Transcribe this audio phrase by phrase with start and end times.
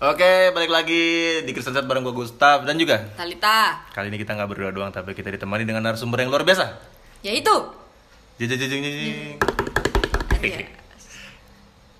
[0.00, 1.04] Oke, balik lagi
[1.44, 4.88] di Kristen Chat bareng gue Gustaf dan juga Talita kali ini kita nggak berdua doang
[4.88, 6.72] tapi kita ditemani dengan narasumber yang luar biasa.
[7.20, 7.52] Yaitu
[8.40, 9.36] Jeng jeng jeng jeng jeng.
[10.40, 10.64] ya,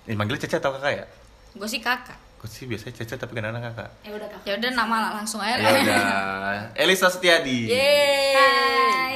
[0.09, 1.05] Ini manggilnya Cece atau kakak ya?
[1.53, 3.89] Gue sih kakak Gue sih biasanya Cece tapi kadang-kadang kakak.
[4.01, 4.41] Ya udah kak.
[4.49, 7.69] Ya udah nama langsung aja Ya udah, Elisa Setiadi.
[7.69, 9.15] Yeay Hai.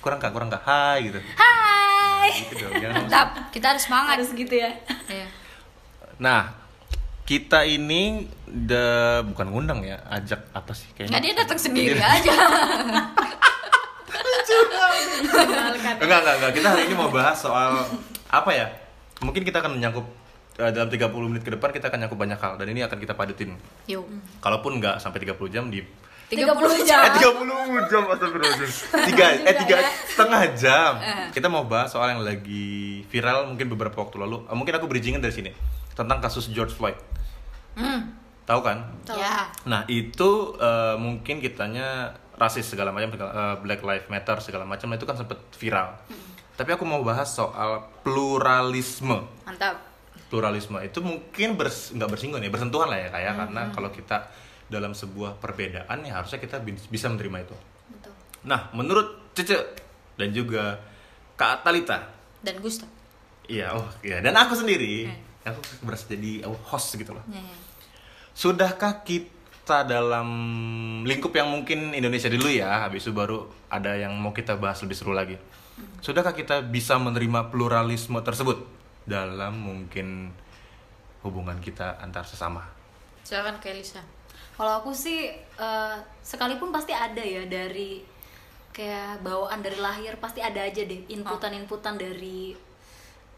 [0.00, 0.64] Kurang kak, kurang kak.
[0.64, 1.20] Hai gitu.
[1.36, 2.32] Hai.
[2.32, 4.72] Gitu dong, Mantap, kita harus semangat Harus gitu ya.
[5.04, 5.28] Iya.
[6.16, 6.64] Nah,
[7.26, 8.86] kita ini de,
[9.26, 11.10] bukan ngundang ya, ajak apa sih kayaknya?
[11.10, 12.32] Nggak dia datang sendiri Dia- aja
[15.96, 16.52] Enggak, enggak, enggak.
[16.54, 17.82] Kita hari ini mau bahas soal
[18.30, 18.66] apa ya?
[19.20, 20.06] Mungkin kita akan menyangkup
[20.56, 23.12] eh, dalam 30 menit ke depan kita akan nyangkup banyak hal dan ini akan kita
[23.12, 23.58] padetin.
[23.90, 24.06] Yuk
[24.38, 25.82] Kalaupun enggak sampai 30 jam di
[26.26, 28.70] 30 Eh jam 30 jam astagfirullahaladzim.
[29.06, 29.76] Tiga, eh tiga
[30.10, 30.92] setengah jam.
[31.30, 34.42] Kita mau bahas soal yang lagi viral mungkin beberapa waktu lalu.
[34.46, 35.50] Eh, Mungkin aku bridgingin dari sini
[35.96, 36.94] tentang kasus George Floyd.
[37.72, 38.12] Hmm,
[38.44, 38.78] Tahu kan?
[39.08, 44.62] ya Nah itu eh, mungkin kitanya rasis segala macam, segala- eh, Black Lives Matter segala
[44.62, 45.96] macam itu kan sempet viral.
[46.54, 49.24] Tapi aku mau bahas soal pluralisme.
[49.42, 49.76] Mantap
[50.26, 54.26] Pluralisme itu mungkin bers- nggak bersinggungan ya, bersentuhan lah ya kayak karena kalau kita
[54.66, 57.56] dalam sebuah perbedaan ya harusnya kita bis- bisa menerima itu.
[57.88, 58.12] Betul.
[58.42, 59.54] Nah menurut Cece
[60.14, 60.80] dan juga
[61.34, 62.08] Kak Talita,
[62.40, 62.88] Dan Gustav
[63.44, 65.06] iya oh iya dan aku sendiri,
[65.46, 67.22] aku berasa jadi oh, host gitu loh.
[67.30, 67.56] Ya, ya.
[68.36, 70.28] Sudahkah kita dalam
[71.06, 74.98] lingkup yang mungkin Indonesia dulu ya, habis itu baru ada yang mau kita bahas lebih
[74.98, 75.38] seru lagi.
[76.00, 78.64] Sudahkah kita bisa menerima pluralisme tersebut
[79.06, 80.32] dalam mungkin
[81.22, 82.64] hubungan kita antar sesama?
[83.26, 83.98] Silakan ke Elisa
[84.56, 88.00] Kalau aku sih eh, sekalipun pasti ada ya dari
[88.72, 92.52] kayak bawaan dari lahir pasti ada aja deh inputan-inputan dari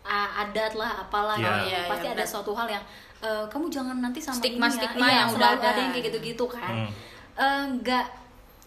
[0.05, 1.45] adat lah apalah Iya.
[1.45, 1.61] gitu.
[1.69, 2.85] Iya, pasti iya, ada suatu hal yang
[3.19, 5.09] eh, kamu jangan nanti sama Stigma-stigma ini ya.
[5.09, 5.67] Iya, yang udah ada.
[5.69, 6.91] ada yang kayak gitu-gitu kan Hmm.
[7.35, 8.07] Eh, nggak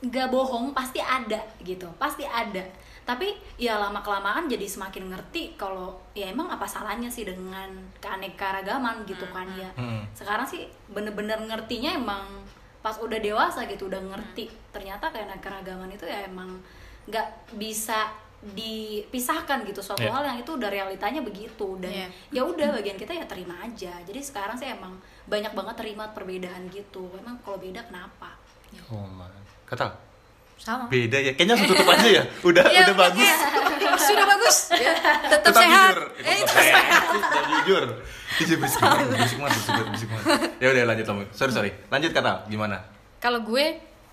[0.04, 2.64] nggak bohong pasti ada gitu pasti ada
[3.02, 7.70] tapi ya lama kelamaan jadi semakin ngerti kalau ya emang apa salahnya sih dengan
[8.00, 10.04] keanekaragaman gitu kan ya Hmm.
[10.12, 12.24] sekarang sih bener-bener ngertinya emang
[12.80, 16.50] pas udah dewasa gitu udah ngerti ternyata keanekaragaman itu ya emang
[17.04, 18.10] nggak bisa
[18.44, 20.12] dipisahkan gitu suatu Iya.
[20.12, 22.08] hal yang itu udah realitanya begitu dan Iya.
[22.32, 26.66] ya udah bagian kita ya terima aja jadi sekarang sih emang banyak banget terima perbedaan
[26.68, 28.34] gitu emang kalau beda kenapa
[28.88, 29.28] Oh man,
[29.64, 29.92] kata
[30.56, 31.34] Sama beda ya.
[31.34, 32.24] Kayaknya langsung tutup aja ya.
[32.48, 33.20] Udah Iya, udah bagus.
[33.20, 33.36] iya.
[33.98, 34.94] Sudah bagus ya.
[35.28, 36.00] Tetap, sehat jujur.
[36.22, 37.02] Eh, Tetap sehat.
[37.12, 37.84] Tetap jujur.
[38.32, 39.58] Berisik banget, berisik banget,
[39.90, 40.28] berisik banget.
[40.56, 41.18] Ya udah lanjut Tom.
[41.32, 41.72] Sorry sorry.
[41.90, 42.78] Lanjut kata gimana?
[43.18, 43.66] Kalau gue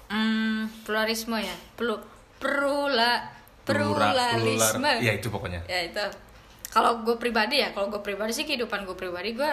[0.08, 2.00] hmm, pluralisme ya Plu,
[2.40, 3.22] perula Plura-
[3.68, 5.60] pluralisme plural- Iya itu pokoknya.
[5.64, 6.04] ya itu
[6.68, 9.50] kalau gue pribadi ya kalau gue pribadi sih kehidupan gue pribadi gue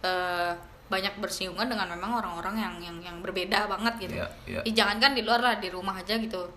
[0.00, 0.52] eh,
[0.88, 4.60] banyak bersinggungan dengan memang orang-orang yang yang yang berbeda banget gitu Iya, iya.
[4.62, 6.48] Ih, jangankan di luar lah di rumah aja gitu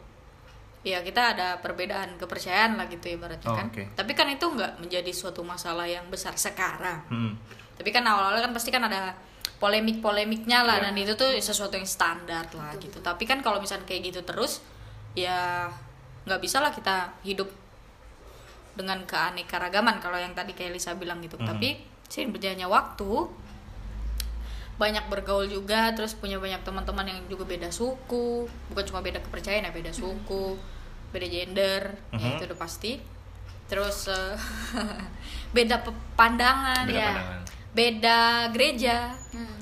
[0.82, 3.94] ya kita ada perbedaan kepercayaan lah gitu ibaratnya Oh, kan oke.
[3.94, 7.34] tapi kan itu nggak menjadi suatu masalah yang besar sekarang Hmm.
[7.76, 9.14] tapi kan awal-awalnya kan pasti kan ada
[9.62, 10.84] polemik-polemiknya lah Iya.
[10.84, 14.66] dan itu tuh sesuatu yang standar lah gitu tapi kan kalau misalnya kayak gitu terus
[15.14, 15.70] ya
[16.24, 17.50] nggak bisa lah kita hidup
[18.72, 21.46] dengan keanekaragaman kalau yang tadi kayak Lisa bilang gitu Mhm.
[21.46, 21.76] tapi
[22.08, 23.10] sih berjalannya waktu
[24.78, 29.64] banyak bergaul juga terus punya banyak teman-teman yang juga beda suku bukan cuma beda kepercayaan
[29.64, 30.58] ya beda suku
[31.12, 31.82] beda gender
[32.12, 32.32] ya Mhm.
[32.36, 32.92] itu udah pasti
[33.68, 34.34] terus eh,
[35.56, 37.42] beda pandangan Beda ya pandangan.
[37.72, 38.98] beda gereja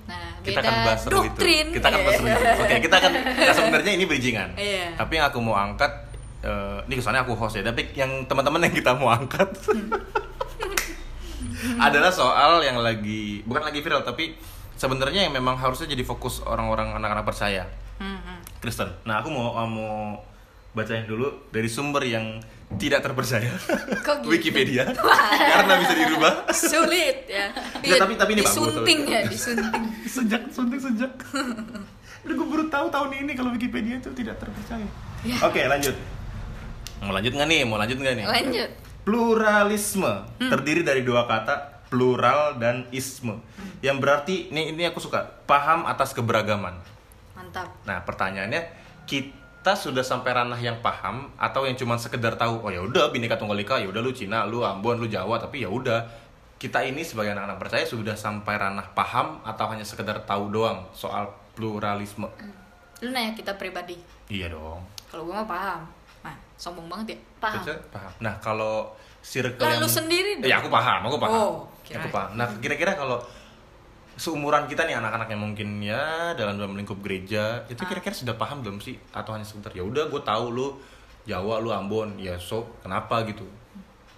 [0.08, 1.75] nah Kita beda akan bahas doktrin itu.
[1.78, 2.30] Kita akan bahas itu.
[2.64, 4.50] Oke, kita akan nah, sebenarnya ini bridgingan.
[4.58, 4.98] Iya.
[4.98, 6.09] Tapi yang aku mau angkat
[6.41, 9.50] eh, ini kesannya aku host ya, tapi yang teman-teman yang kita mau angkat
[11.79, 14.35] adalah soal yang lagi bukan lagi viral tapi
[14.75, 17.67] sebenarnya yang memang harusnya jadi fokus orang-orang anak-anak percaya.
[18.00, 18.39] Hmm.
[18.59, 18.88] Kristen.
[19.03, 20.19] Nah, aku mau mau
[20.72, 22.39] bacain dulu dari sumber yang
[22.75, 23.51] tidak terpercaya.
[24.00, 24.31] Kok gitu?
[24.31, 24.88] Wikipedia.
[25.51, 26.33] Karena bisa dirubah.
[26.53, 27.51] sulit ya
[27.81, 29.12] Nggak, tapi- tapi ini bagus, disunting bagus.
[29.12, 29.83] ya disunting
[30.15, 31.12] sejak suntik sejak.
[32.19, 34.88] Udah gue baru tahu tahun ini kalau Wikipedia itu tidak terpercaya.
[35.24, 35.35] Ya.
[35.44, 35.95] Oke, lanjut.
[37.00, 37.62] Mau lanjut nggak nih?
[37.63, 38.25] Mau lanjut nggak nih?
[38.25, 38.69] lanjut
[39.04, 40.50] Pluralisme Hmm.
[40.50, 43.34] terdiri dari dua kata plural dan isme.
[43.34, 43.69] Hmm.
[43.81, 46.78] Yang berarti ini ini aku suka paham atas keberagaman.
[47.34, 48.62] mantap Nah, pertanyaannya
[49.04, 53.36] kita sudah sampai ranah yang paham atau yang cuma sekedar tahu oh ya udah bineka
[53.36, 56.06] tunggal ika ya udah lu Cina, lu Ambon, lu Jawa tapi ya udah
[56.56, 61.31] kita ini sebagai anak-anak percaya sudah sampai ranah paham atau hanya sekedar tahu doang soal
[61.56, 62.28] pluralisme.
[63.00, 63.95] lu nanya kita pribadi
[64.28, 64.84] Iya dong.
[65.07, 65.81] kalau gue mah paham
[66.19, 68.12] nah sombong banget ya paham paham.
[68.19, 70.48] Nah, kalau circle Lah, yang lu sendiri dong.
[70.48, 71.31] Ya, aku paham, aku paham.
[71.36, 72.12] Oh, aku kirain.
[72.12, 72.30] paham.
[72.39, 73.19] Nah, kira-kira kalau
[74.19, 77.88] seumuran kita nih anak-anak yang mungkin ya dalam dalam lingkup gereja itu Ah.
[77.88, 80.68] kira-kira sudah paham belum sih atau hanya sebentar ya udah gue tahu lu
[81.24, 83.48] Jawa lu Ambon ya so kenapa gitu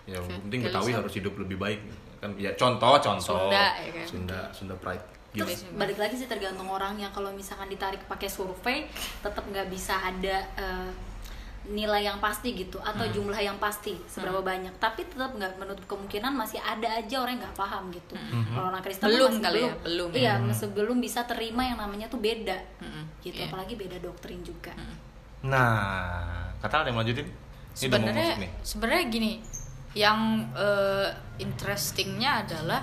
[0.10, 1.86] ya yang penting Betawi harus hidup lebih baik
[2.18, 4.06] kan ya contoh contoh Sunda, ya kan?
[4.10, 5.06] Sunda Sunda Pride
[5.38, 5.46] gitu.
[5.46, 8.90] Terus balik lagi sih tergantung orangnya kalau misalkan ditarik pakai survei
[9.22, 10.90] tetap nggak bisa ada eh,
[11.64, 13.14] nilai yang pasti gitu atau Hmm.
[13.14, 14.74] jumlah yang pasti seberapa banyak.
[14.76, 18.14] Tapi tetap nggak menutup kemungkinan masih ada aja orang yang nggak paham gitu.
[18.18, 20.10] Kalau orang Kristen tuh Belum masih kali ya, belum.
[20.10, 20.18] ya.
[20.18, 22.58] iya masih belum bisa terima yang namanya tuh beda.
[22.80, 23.46] Mm-mm, gitu iya.
[23.48, 24.74] apalagi beda doktrin juga.
[25.42, 25.78] Nah
[26.58, 27.28] kata ada yang lanjutin?
[27.72, 29.32] Sebenarnya sebenarnya gini
[29.94, 30.20] yang
[30.54, 32.82] eh, interestingnya adalah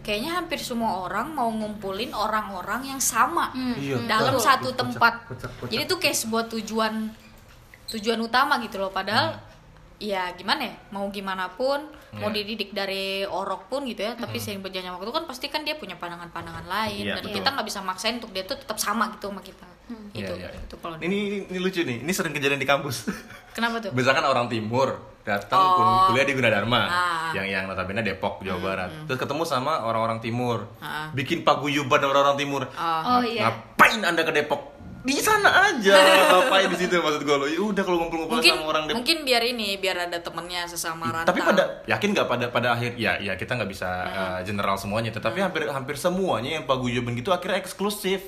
[0.00, 5.24] kayaknya hampir semua orang mau ngumpulin orang-orang yang sama Iya, dalam satu tempat.
[5.26, 5.68] kocak, kocak.
[5.68, 6.94] jadi tuh kayak sebuah tujuan
[7.90, 9.48] tujuan utama gitu loh padahal Hmm.
[10.00, 11.76] ya gimana ya mau gimana pun
[12.12, 12.40] mau Iya.
[12.40, 15.94] dididik dari orok pun gitu ya tapi sering berjalannya waktu kan pasti kan dia punya
[15.94, 17.36] pandangan-pandangan lain Iya, dan betul.
[17.36, 19.68] kita nggak bisa maksain untuk dia tuh tetap sama gitu sama kita
[20.10, 20.48] itu Iya, iya.
[20.56, 23.12] itu kalau ini, ini ini lucu nih ini sering kejadian di kampus
[23.56, 25.76] kenapa tuh misalkan orang timur datang Oh.
[25.76, 27.30] kul- kuliah di Gunadarma Ah.
[27.32, 31.12] yang yang notabene Depok Jawa Barat terus ketemu sama orang-orang timur Ah.
[31.12, 33.02] bikin paguyuban orang-orang timur Oh.
[33.04, 34.69] oh iya ngapain anda ke Depok
[35.00, 35.96] di sana aja
[36.28, 37.46] ngapain di situ maksud gue lo?
[37.48, 41.32] Ya udah kalau ngumpul-ngumpul sama orang Depok mungkin biar ini biar ada temennya sesama rantau.
[41.32, 44.12] tapi pada yakin nggak pada pada akhir ya ya kita nggak bisa Hmm.
[44.12, 48.20] uh, general semuanya tetapi hampir hampir semuanya yang paguyuban gitu akhirnya eksklusif.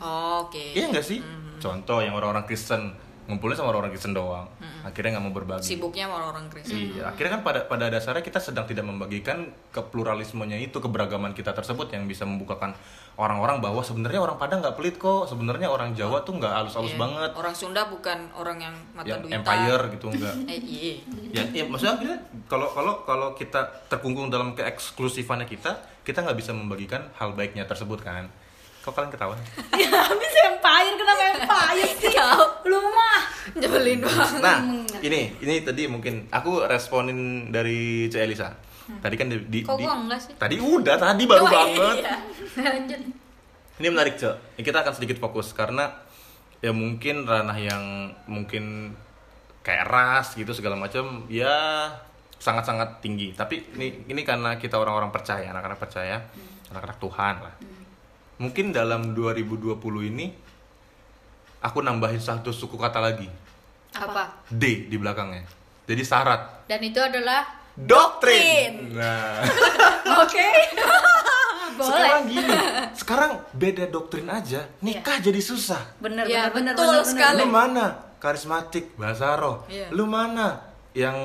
[0.00, 0.72] Oh, oke.
[0.72, 1.20] Iya nggak sih?
[1.20, 1.60] Hmm.
[1.60, 2.92] contoh yang orang-orang Kristen
[3.24, 4.44] ngumpulnya sama orang-orang Kristen doang
[4.84, 5.64] akhirnya nggak mau berbagi.
[5.64, 6.76] Sibuknya sama orang Kristen.
[6.76, 11.88] Iya, akhirnya kan pada pada dasarnya kita sedang tidak membagikan kepluralismenya itu keberagaman kita tersebut
[11.92, 12.76] yang bisa membukakan
[13.14, 17.00] orang-orang bahwa sebenarnya orang Padang nggak pelit kok, sebenarnya orang Jawa tuh nggak halus-halus Iya.
[17.00, 20.34] banget, orang Sunda bukan orang yang mata yang duitan empire gitu enggak.
[20.50, 20.92] eh iya
[21.30, 25.70] ya, ya maksudnya kalau kalau kalau kita terkungkung dalam keeksklusifannya kita,
[26.02, 28.26] kita nggak bisa membagikan hal baiknya tersebut kan.
[28.82, 29.32] Kok kalian ketawa?
[29.80, 32.12] ya habis empire kenapa empire sih
[32.68, 33.18] lu mah
[33.54, 34.58] nyebelin banget Nah,
[35.00, 38.52] ini ini tadi mungkin aku responin dari C Elisa.
[38.84, 41.96] Tadi kan di, di- kok di- gua enggak sih Tadi udah, tadi baru Oh, banget.
[41.98, 42.16] iya.
[42.68, 43.00] lanjut
[43.74, 44.60] Ini menarik, Cok.
[44.60, 45.90] Kita akan sedikit fokus karena
[46.60, 47.82] ya mungkin ranah yang
[48.24, 48.94] mungkin
[49.60, 51.90] kayak ras gitu segala macam ya
[52.36, 53.32] sangat-sangat tinggi.
[53.32, 56.22] Tapi ini ini karena kita orang-orang percaya, anak-anak percaya,
[56.68, 57.54] anak-anak Tuhan lah.
[58.36, 60.26] Mungkin dalam 2020 ini
[61.60, 63.26] aku nambahin satu suku kata lagi.
[63.92, 65.46] apa D di belakangnya.
[65.84, 68.94] Jadi syarat dan itu adalah doktrin.
[68.94, 69.42] Nah,
[70.22, 70.46] oke
[71.74, 72.54] sekarang gini,
[73.00, 75.82] sekarang beda doktrin aja, nikah jadi susah.
[75.98, 77.38] bener Ya, bener bener betul bener, sekali.
[77.42, 77.86] Lu mana?
[78.16, 79.66] Karismatik, bahasa roh.
[79.68, 79.90] Iya.
[79.90, 80.72] Lu mana?
[80.94, 81.18] Yang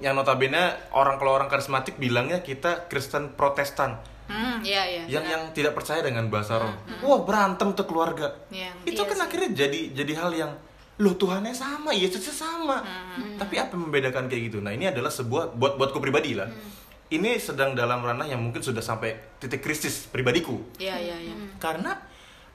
[0.00, 3.98] yang notabene orang kalau orang karismatik bilangnya kita Kristen Protestan.
[4.26, 6.74] hmm iya iya Yang yang tidak percaya dengan bahasa roh.
[7.02, 8.34] Wah, berantem tuh keluarga.
[8.48, 9.24] Iya, Itu iya kan sih.
[9.26, 10.52] akhirnya jadi jadi hal yang
[10.96, 12.80] Loh Tuhannya sama, Yesusnya sama.
[12.80, 13.36] Hmm.
[13.36, 14.58] Tapi apa yang membedakan kayak gitu?
[14.58, 16.48] Nah, ini adalah sebuah buat buatku pribadi lah.
[16.48, 16.72] Hmm.
[17.06, 21.94] Ini sedang dalam ranah yang mungkin sudah sampai titik krisis pribadiku iya iya iya karena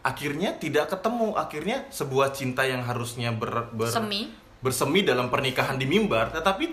[0.02, 4.28] akhirnya tidak ketemu akhirnya sebuah cinta yang harusnya ber, ber- Semi.
[4.60, 6.68] bersemi dalam pernikahan di mimbar tetapi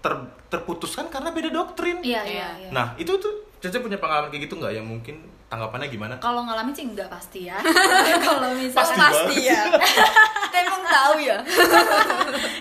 [0.00, 2.32] ter- terputuskan karena beda doktrin iya Iya.
[2.32, 5.20] iya iya nah itu tuh Caca punya pengalaman kayak gitu nggak yang mungkin
[5.52, 6.14] tanggapannya gimana?
[6.16, 7.60] Kalau ngalamin sih enggak pasti ya.
[8.26, 9.60] Kalau misalnya Pasti ya.
[10.48, 11.36] Kita emang tahu ya.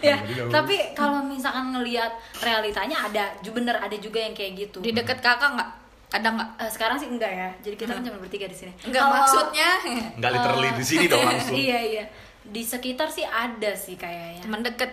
[0.01, 2.09] Ya nggak tapi kalau misalkan ngelihat
[2.41, 4.81] realitanya ada ju- bener ada juga yang kayak gitu.
[4.81, 5.69] Di deket kakak nggak?
[6.09, 6.49] Ada nggak?
[6.57, 7.49] Eh, sekarang sih enggak ya.
[7.61, 8.73] Jadi kita kan cuma bertiga di sini.
[8.81, 9.69] Enggak maksudnya?
[10.17, 11.53] Nggak literally di sini dong langsung.
[11.53, 12.03] Iya iya.
[12.41, 14.41] Di sekitar sih ada sih kayaknya.
[14.43, 14.91] Teman deket.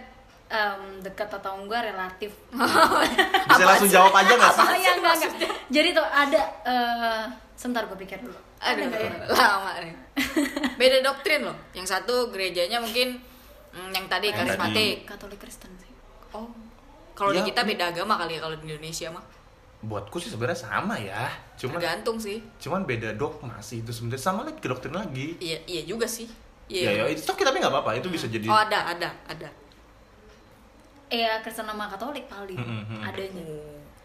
[0.49, 2.33] Em, dekat atau enggak relatif.
[2.53, 4.65] Bisa langsung jawab aja nggak sih?
[4.65, 5.33] Oh ya enggak enggak
[5.69, 7.23] jadi tuh ada eh
[7.59, 8.39] sebentar gue pikir dulu.
[8.63, 9.11] Ada aduh ya?
[9.35, 9.95] lama nih.
[10.79, 11.59] Beda doktrin loh.
[11.75, 13.19] Yang satu gerejanya mungkin
[13.75, 14.97] mm, yang tadi Yang karismatik.
[15.03, 15.91] Katolik Kristen sih.
[16.31, 16.47] Oh.
[17.19, 19.25] Kalau Ya, di kita beda agama kali ya kalau di Indonesia mah.
[19.83, 21.27] Buatku sih sebenarnya sama ya.
[21.59, 22.39] Cuman tergantung sih.
[22.63, 24.23] cuman beda dogma sih itu sebenarnya.
[24.23, 25.35] Sama lagi ke doktrin lagi.
[25.43, 26.31] Iya iya juga sih.
[26.71, 27.11] Ya iya.
[27.11, 27.99] Ya itu tapi nggak apa-apa.
[27.99, 29.51] Itu bisa jadi oh ada ada ada.
[31.11, 33.01] Iya Kristen sama Katolik paling Mm, mm, mm.
[33.03, 33.45] adanya.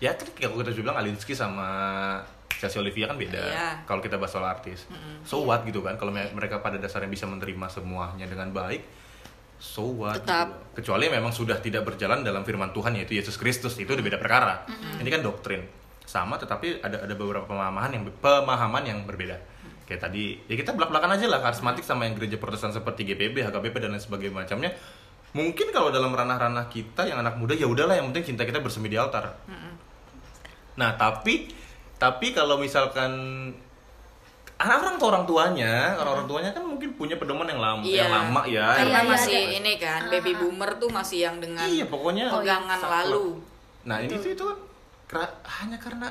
[0.01, 1.69] Ya kan kalau kita bilang Alinsky sama
[2.63, 3.43] Chelsea Olivia kan beda.
[3.43, 3.69] Iya.
[3.83, 4.87] kalau kita bahas soal artis.
[5.21, 9.03] So what gitu kan kalau me- mereka pada dasarnya bisa menerima semuanya dengan baik
[9.55, 10.47] so what Tetap.
[10.47, 14.15] gitu kecuali memang sudah tidak berjalan dalam firman Tuhan yaitu Yesus Kristus itu udah beda
[14.15, 14.63] perkara.
[14.97, 15.63] Ini kan doktrin.
[16.03, 19.39] Sama tetapi ada ada beberapa pemahaman yang pemahaman yang berbeda.
[19.83, 23.43] Kayak tadi ya kita belak belakan aja lah karismatik sama yang gereja Protestan seperti GPB
[23.43, 24.71] HKBP dan lain sebagainya macamnya.
[25.31, 28.85] Mungkin kalau dalam ranah-ranah kita yang anak muda ya udahlah yang penting cinta kita bersemi
[28.85, 29.33] di altar.
[30.73, 31.49] Nah, tapi
[32.03, 33.11] tapi kalau misalkan
[34.59, 37.99] anak orang tua orang tuanya, orang orang tuanya kan mungkin punya pedoman yang lama, Iya.
[38.03, 38.67] yang lama ya.
[38.75, 39.55] Karena Iya, masih ada.
[39.55, 43.07] ini kan, baby boomer tuh masih yang dengan Iya, pokoknya pegangan saklek.
[43.07, 43.25] lalu.
[43.87, 45.27] Nah ini tuh itu kan
[45.63, 46.07] hanya karena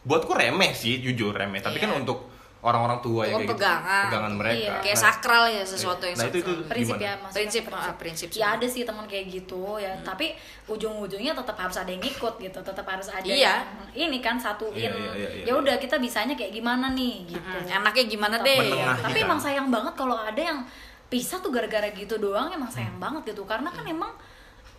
[0.00, 1.60] buatku remeh sih, jujur remeh.
[1.60, 2.00] Tapi kan Iya.
[2.00, 2.28] untuk
[2.64, 4.04] orang-orang tua yang kayak gitu, pegangan.
[4.08, 4.56] pegangan mereka.
[4.56, 4.74] Iya.
[4.80, 6.54] Kayak Nah, sakral ya sesuatu yang Nah, itu- sakral.
[6.56, 7.04] itu- prinsip Gimana?
[7.04, 10.26] ya maksudnya Prinsip, ah, prinsip ya ada sih teman kayak gitu ya tapi
[10.64, 13.60] ujung-ujungnya tetap harus ada yang ikut gitu tetap harus ada Iya.
[13.92, 15.44] yang ini kan satuin Iya, iya, iya, iya.
[15.44, 18.58] ya udah kita bisanya kayak gimana nih gitu Mm, enaknya gimana deh?
[18.58, 18.96] Menengah.
[18.98, 19.26] tapi Iya.
[19.28, 20.58] emang sayang banget kalau ada yang
[21.06, 23.04] pisah tuh gara-gara gitu doang emang sayang Hmm.
[23.04, 24.08] banget gitu karena kan emang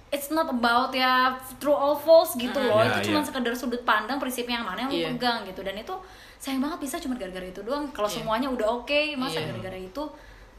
[0.08, 3.26] it's not about ya true or false gitu loh Iya, itu cuma iya.
[3.26, 5.06] sekedar sudut pandang prinsipnya yang mana yang Iya.
[5.06, 5.96] lu pegang gitu dan itu
[6.46, 8.22] sayang banget bisa cuma gara-gara itu doang kalau Iya.
[8.22, 9.50] semuanya udah oke masa Iya.
[9.50, 10.04] gara-gara itu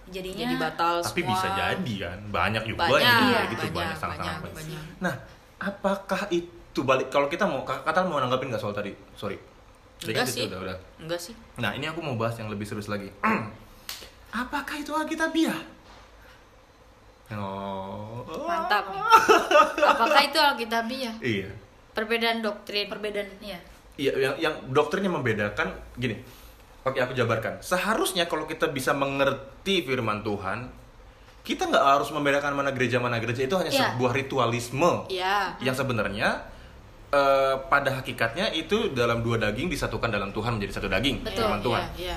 [0.06, 1.30] jadinya Jadi batal Tapi semua.
[1.30, 3.40] bisa jadi kan, banyak juga Banyak, yang iya.
[3.46, 4.66] gitu, banyak, banyak, sangat-sangat banyak, banyak.
[4.74, 4.82] banyak.
[4.98, 5.14] Nah,
[5.60, 8.90] apakah itu balik kalau kita mau kata mau nanggapin nggak soal tadi?
[9.14, 9.38] Sorry.
[9.96, 10.46] Kan Enggak sih.
[10.46, 10.76] Udah, udah.
[10.98, 11.34] Enggak sih.
[11.56, 13.06] Nah, ini aku mau bahas yang lebih serius lagi.
[14.42, 15.58] apakah itu Alkitabiah?
[17.30, 18.22] Oh.
[18.46, 19.02] Mantap nih.
[19.90, 21.14] Apakah itu Alkitabiah?
[21.18, 21.50] Iya.
[21.90, 22.86] Perbedaan doktrin.
[22.86, 23.58] perbedaan ya
[23.96, 26.20] Iya, yang, yang doktrinnya membedakan gini.
[26.82, 27.58] Oke, aku jabarkan.
[27.58, 30.68] Seharusnya kalau kita bisa mengerti firman Tuhan,
[31.42, 33.94] kita nggak harus membedakan mana gereja mana gereja itu hanya Iya.
[33.94, 35.54] sebuah ritualisme Iya.
[35.60, 36.54] yang sebenarnya
[37.06, 41.62] eh, pada hakikatnya itu dalam dua daging disatukan dalam Tuhan menjadi satu daging Betul, firman
[41.62, 41.82] Tuhan.
[41.94, 42.16] Iya, iya.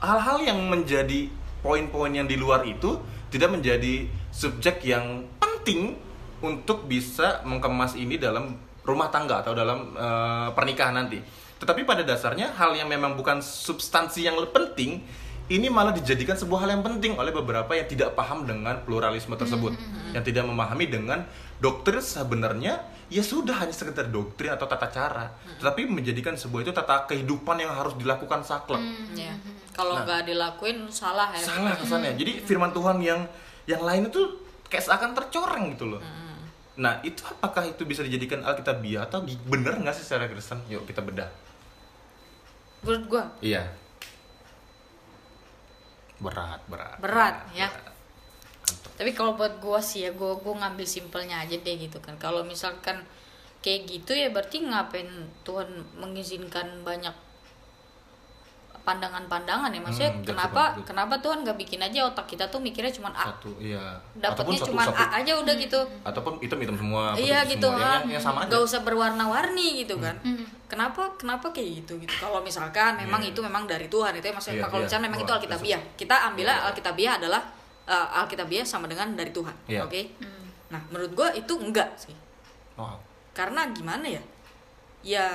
[0.00, 1.28] Hal-hal yang menjadi
[1.60, 5.96] poin-poin yang di luar itu tidak menjadi subjek yang penting
[6.40, 11.18] untuk bisa mengemas ini dalam rumah tangga atau dalam eh, pernikahan nanti.
[11.58, 15.00] Tetapi pada dasarnya hal yang memang bukan substansi yang penting
[15.44, 19.76] ini malah dijadikan sebuah hal yang penting oleh beberapa yang tidak paham dengan pluralisme tersebut,
[20.16, 21.20] yang tidak memahami dengan
[21.60, 22.80] doktrin sebenarnya
[23.12, 27.76] ya sudah hanya sekedar doktrin atau tata cara, tetapi menjadikan sebuah itu tata kehidupan yang
[27.76, 28.80] harus dilakukan saklek.
[29.12, 29.36] Iya.
[29.76, 30.08] Kalau Nah.
[30.08, 31.44] nggak dilakuin salah ya.
[31.44, 32.16] salah kesannya.
[32.16, 33.20] Jadi firman Tuhan yang
[33.68, 34.24] yang lain itu
[34.72, 36.00] kayak seakan tercoreng gitu loh
[36.74, 40.58] nah itu apakah itu bisa dijadikan alkitabiah atau bener nggak sih secara Kristen?
[40.66, 41.30] Yuk kita bedah.
[42.82, 43.24] Menurut gua.
[43.38, 43.70] Iya.
[46.18, 46.98] Berat berat.
[46.98, 47.68] Berat, ya.
[47.70, 47.92] berat.
[48.94, 52.18] tapi kalau buat gua sih ya gua gua ngambil simpelnya aja deh gitu kan.
[52.18, 53.02] Kalau misalkan
[53.64, 55.08] kayak gitu ya berarti ngapain
[55.40, 57.16] Tuhan mengizinkan banyak
[58.84, 60.84] pandangan-pandangan ya maksudnya Hmm, kenapa betul.
[60.86, 63.80] kenapa Tuhan nggak bikin aja otak kita tuh mikirnya cuma A satu iya
[64.14, 67.80] dapatnya cuma A aja udah gitu ataupun hitam hitam semua iya gitu semua.
[67.80, 70.44] ah yang, yang, yang sama nggak usah berwarna-warni gitu kan Hmm.
[70.66, 73.30] kenapa kenapa kayak gitu gitu kalau misalkan memang Iya.
[73.30, 74.86] itu memang dari Tuhan itu ya maksudnya Iya, kalau iya.
[74.86, 76.68] misalnya memang itu Wah, alkitabiah kita ambilnya Iya, iya.
[76.68, 77.42] alkitabiah adalah
[77.84, 79.80] uh, alkitabiah sama dengan dari Tuhan Iya.
[79.82, 80.44] oke Hmm.
[80.68, 82.12] nah menurut gua itu enggak sih
[82.76, 83.00] wow
[83.32, 84.22] karena gimana ya
[85.02, 85.26] ya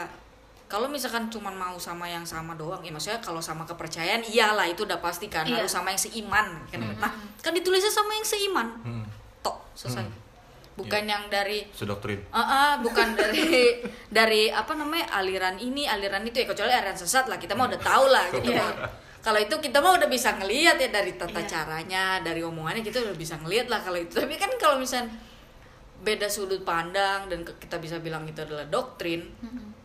[0.70, 4.86] kalau misalkan cuma mau sama yang sama doang ya maksudnya kalau sama kepercayaan iyalah itu
[4.86, 5.60] udah pasti kan Iya.
[5.60, 9.06] harus sama yang seiman kan nah kan ditulisnya sama yang seiman hmm.
[9.42, 10.86] tok selesai Hmm.
[10.86, 16.40] bukan yang dari sedoktrin Ah, ah, bukan dari dari apa namanya aliran ini aliran itu
[16.40, 18.64] ya kecuali aliran sesat lah kita mah udah tahu lah gitu Iya.
[18.64, 18.78] Bang.
[19.20, 21.50] kalau itu kita mah udah bisa ngelihat ya dari tata Iya.
[21.50, 25.12] caranya dari omongannya kita udah bisa ngelihat lah kalau itu tapi kan kalau misalnya
[26.00, 29.20] beda sudut pandang dan kita bisa bilang itu adalah doktrin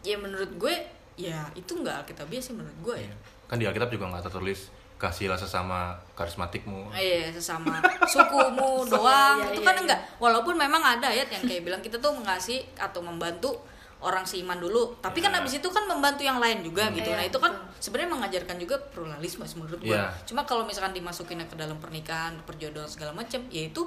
[0.04, 0.74] ya menurut gue
[1.16, 3.14] ya itu nggak alkitabiah sih menurut gue ya.
[3.48, 6.92] Kan di Alkitab juga nggak tertulis kasihlah sesama karismatikmu.
[6.92, 9.42] Iya sesama sukumu doang.
[9.42, 9.82] Iya, itu iya, kan iya.
[9.84, 13.58] enggak walaupun memang ada ayat yang kayak bilang kita tuh mengasihi atau membantu
[14.04, 14.92] orang seiman dulu.
[15.00, 15.40] Tapi kan Iya.
[15.40, 17.08] abis itu kan membantu yang lain juga gitu.
[17.08, 19.96] Iya, nah itu kan sebenarnya mengajarkan juga pluralisme menurut gue.
[19.96, 20.12] Iya.
[20.28, 23.84] cuma kalau misalkan dimasukinnya ke dalam pernikahan perjodohan segala macam ya itu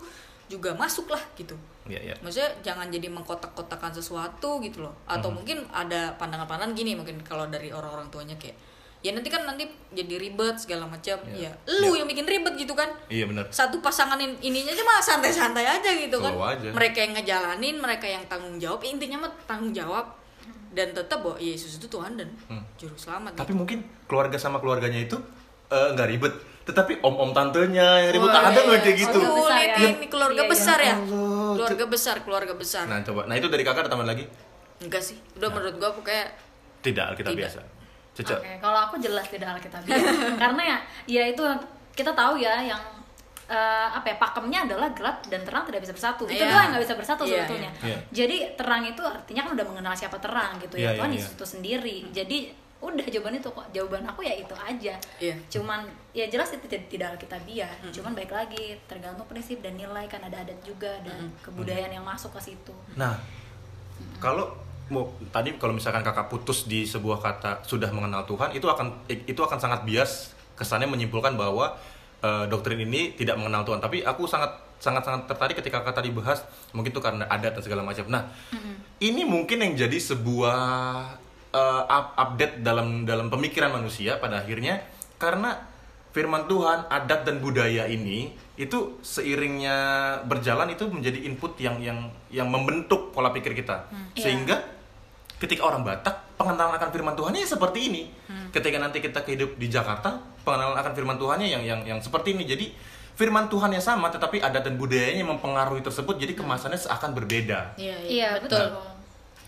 [0.47, 2.15] juga masuk lah gitu Iya, iya.
[2.19, 5.35] maksudnya jangan jadi mengkotak-kotakan sesuatu gitu loh atau Mhm.
[5.35, 8.55] mungkin ada pandangan-pandangan gini mungkin kalau dari orang-orang tuanya kayak
[8.97, 11.47] ya nanti kan nanti jadi ribet segala macam Iya.
[11.47, 12.01] ya lu Iya.
[12.01, 13.45] yang bikin ribet gitu kan Iya benar.
[13.49, 16.69] satu pasangan in- ininya aja mah santai-santai aja gitu kan Slow aja.
[16.71, 20.11] mereka yang ngejalanin mereka yang tanggung jawab intinya mah tanggung jawab
[20.69, 22.63] dan tetap bahwa Yesus itu Tuhan dan Hmm.
[22.75, 23.57] juru selamat Tapi gitu.
[23.57, 25.15] mungkin keluarga sama keluarganya itu
[25.67, 26.31] eh, nggak ribet.
[26.67, 28.83] Tetapi om-om tantenya yang ribet Wah, ada nggak iya.
[28.83, 29.19] kayak gitu.
[29.19, 29.89] Aduh, Besar ini, ya.
[29.89, 30.51] ini keluarga Iya, iya.
[30.51, 34.11] besar ya Allah, keluarga besar keluarga besar Nah coba, nah itu dari kakak ada tambahan
[34.11, 34.25] lagi?
[34.77, 36.27] enggak sih udah menurut gua pokoknya
[36.77, 37.39] Tidak, kita Tidak.
[37.39, 37.59] biasa.
[38.13, 38.33] Cece.
[38.33, 39.97] Oke, kalau aku jelas tidak alkitabiah.
[40.41, 41.41] Karena ya, ya itu
[41.93, 42.81] kita tahu ya yang
[43.47, 46.25] eh, apa ya pakemnya adalah gelap dan terang tidak bisa bersatu.
[46.25, 46.49] Itu Iya.
[46.49, 47.71] doang yang nggak bisa bersatu Iya, sebetulnya.
[47.79, 47.87] iya.
[47.87, 47.97] Iya.
[48.11, 50.97] Jadi terang itu artinya kan udah mengenal siapa terang gitu Iya, ya.
[50.97, 51.37] Tuhan Yesus iya.
[51.37, 51.97] itu sendiri.
[52.11, 52.37] Jadi
[52.77, 53.65] udah jawaban itu kok.
[53.73, 54.95] Jawaban aku ya itu aja.
[55.17, 55.35] Iya.
[55.49, 57.71] Cuman ya jelas itu tidak, tidak alkitabiah.
[57.89, 62.33] Cuman baik lagi tergantung prinsip dan nilai kan ada adat juga dan kebudayaan yang masuk
[62.37, 62.73] ke situ.
[62.93, 63.17] Nah,
[64.21, 64.53] kalau
[64.87, 69.35] mau tadi kalau misalkan kakak putus di sebuah kata sudah mengenal Tuhan itu akan itu
[69.35, 71.75] akan sangat bias kesannya menyimpulkan bahwa
[72.23, 73.81] eh, doktrin ini tidak mengenal Tuhan.
[73.81, 77.63] Tapi aku sangat sangat sangat tertarik ketika kakak tadi bahas mungkin itu karena adat dan
[77.65, 78.05] segala macam.
[78.13, 78.29] Nah,
[79.01, 80.57] ini mungkin yang jadi sebuah
[81.57, 84.85] eh, up- update dalam dalam pemikiran manusia pada akhirnya
[85.17, 85.57] karena
[86.13, 89.77] firman Tuhan, adat dan budaya ini itu seiringnya
[90.25, 93.85] berjalan itu menjadi input yang yang yang membentuk pola pikir kita.
[94.17, 94.21] Iya.
[94.25, 94.57] Sehingga
[95.37, 98.03] ketika orang Batak pengenalan akan firman Tuhannya ya seperti ini.
[98.49, 102.49] Ketika nanti kita hidup di Jakarta, pengenalan akan firman Tuhannya yang yang yang seperti ini.
[102.49, 102.73] Jadi
[103.13, 108.29] firman Tuhannya sama tetapi adat dan budayanya mempengaruhi tersebut jadi kemasannya seakan berbeda Iya, Iya,
[108.37, 108.69] betul.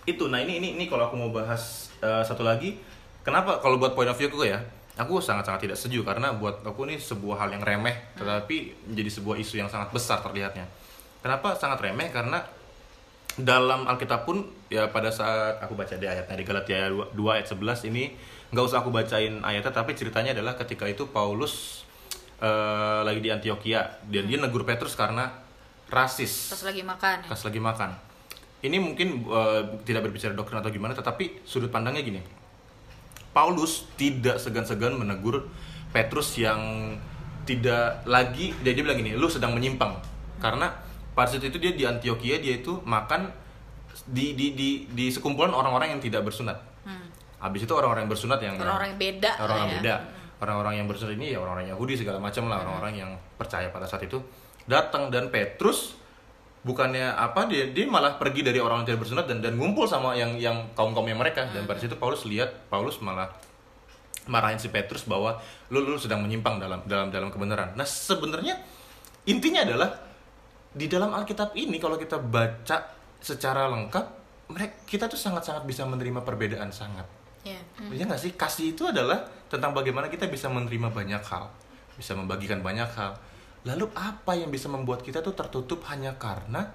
[0.05, 2.75] itu nah ini ini ini kalau aku mau bahas eh, satu lagi
[3.23, 4.59] kenapa kalau buat point of view aku ya
[4.99, 9.09] aku sangat sangat tidak setuju karena buat aku ini sebuah hal yang remeh tetapi menjadi
[9.21, 10.67] sebuah isu yang sangat besar terlihatnya
[11.23, 12.43] kenapa sangat remeh karena
[13.39, 17.47] dalam Alkitab pun ya pada saat aku baca di ayatnya di Galatia 2, 2 ayat
[17.47, 18.11] 11 ini
[18.51, 21.85] nggak usah aku bacain ayatnya tapi ceritanya adalah ketika itu Paulus
[22.43, 25.31] eh, lagi di Antioquia dan dia negur Petrus karena
[25.89, 27.17] rasis Pas lagi makan.
[27.25, 27.29] ya.
[27.29, 27.89] pas lagi makan.
[28.59, 32.21] Ini mungkin eh, tidak berbicara doktrin atau gimana, tetapi sudut pandangnya gini.
[33.31, 35.47] Paulus tidak segan-segan menegur
[35.93, 36.93] Petrus yang
[37.47, 39.95] tidak lagi dia dia bilang gini, lu sedang menyimpang.
[40.43, 40.69] Karena
[41.15, 43.31] pada saat itu dia di Antioquia dia itu makan
[44.07, 46.59] di di di di sekumpulan orang-orang yang tidak bersunat.
[46.83, 47.07] Hmm.
[47.39, 49.75] Habis itu orang-orang yang bersunat yang Orang-orang yang beda Orang-orang ya.
[49.79, 49.95] beda.
[50.39, 54.07] Orang-orang yang bersunat ini ya orang-orang Yahudi segala macam lah, orang-orang yang percaya pada saat
[54.07, 54.23] itu
[54.63, 55.98] datang dan Petrus
[56.59, 60.11] bukannya apa dia dia malah pergi dari orang yang tidak bersunat dan dan ngumpul sama
[60.15, 63.31] yang yang kaum kaumnya mereka dan pada situ Paulus lihat Paulus malah
[64.27, 65.39] marahin si Petrus bahwa
[65.73, 67.73] lu lu sedang menyimpang dalam dalam dalam kebenaran.
[67.73, 68.59] Nah sebenarnya
[69.25, 69.89] intinya adalah
[70.69, 72.77] di dalam Alkitab ini kalau kita baca
[73.19, 74.05] secara lengkap
[74.53, 77.05] mereka kita tuh sangat-sangat bisa menerima perbedaan sangat.
[77.47, 77.61] Iya.
[77.89, 78.31] Ya nggak sih?
[78.35, 81.49] Kasih itu adalah tentang bagaimana kita bisa menerima banyak hal,
[81.95, 83.17] bisa membagikan banyak hal.
[83.67, 86.71] Lalu apa yang bisa membuat kita tuh tertutup hanya karena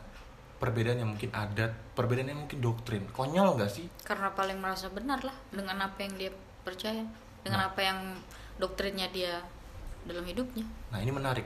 [0.61, 3.05] perbedaan yang mungkin adat, perbedaan yang mungkin doktrin.
[3.13, 3.87] Konyol nggak sih?
[4.05, 6.31] Karena paling merasa benar lah dengan apa yang dia
[6.65, 7.05] percaya,
[7.45, 7.69] dengan Nah.
[7.73, 7.99] apa yang
[8.61, 9.45] doktrinnya dia
[10.05, 10.65] dalam hidupnya.
[10.93, 11.45] Nah ini menarik.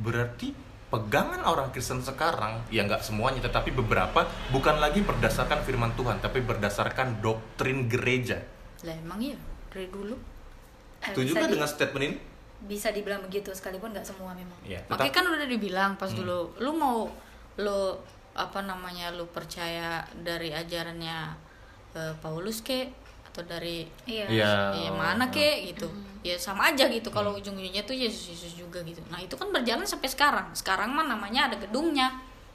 [0.00, 0.52] Berarti
[0.92, 6.44] pegangan orang Kristen sekarang, ya nggak semuanya, tetapi beberapa bukan lagi berdasarkan firman Tuhan, tapi
[6.44, 8.44] berdasarkan doktrin gereja.
[8.84, 9.36] Lah emang iya
[9.72, 10.16] dari dulu.
[11.02, 12.16] Setuju nggak dengan statement ini?
[12.66, 16.18] Bisa dibilang begitu sekalipun nggak semua memang Ya, Makanya tetap- kan udah dibilang pas Hmm.
[16.18, 17.06] dulu, lu mau
[17.56, 17.80] lu
[18.34, 21.32] apa namanya lu percaya dari ajarannya
[21.92, 22.84] eh, Paulus ke
[23.26, 24.52] atau dari iya Iya.
[24.78, 26.20] ya mana ke gitu Hmm.
[26.20, 29.82] ya sama aja gitu kalau ujung-ujungnya tuh Yesus Yesus juga gitu nah itu kan berjalan
[29.82, 32.12] sampai sekarang sekarang mah namanya ada gedungnya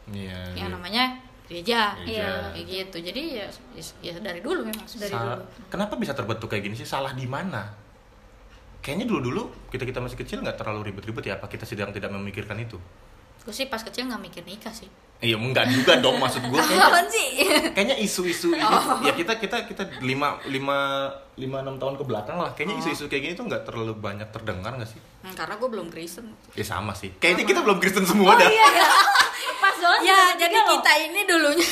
[0.08, 0.54] Iya.
[0.56, 0.76] yang iya.
[0.76, 1.04] namanya
[1.44, 2.50] gereja Gereja.
[2.52, 5.44] kayak gitu jadi ya, ya, ya dari dulu memang Dari Salah- dulu.
[5.68, 6.86] Kenapa bisa terbentuk kayak gini sih?
[6.86, 7.66] Salah di mana?
[8.82, 11.38] Kayaknya dulu-dulu kita kita masih kecil nggak terlalu ribet-ribet ya.
[11.38, 12.78] Apa kita sedang tidak memikirkan itu?
[13.42, 14.86] gue sih pas kecil nggak mikir nikah sih
[15.22, 16.58] Iya, enggak juga dong maksud gue.
[16.58, 17.30] Kayaknya, sih
[17.78, 19.02] kayaknya isu-isu ini, Oh.
[19.06, 22.54] ya kita kita kita lima lima lima enam tahun ke belakang lah.
[22.58, 22.82] Kayaknya Oh.
[22.86, 24.98] isu-isu kayak gini tuh nggak terlalu banyak terdengar nggak sih?
[25.22, 27.14] Hmm, karena gue belum Kristen Ya sama sih.
[27.18, 28.50] Kayaknya kita belum Kristen semua dah.
[28.50, 28.66] iya
[29.58, 30.74] pas banget ya jadi juga loh.
[30.78, 31.70] kita ini dulunya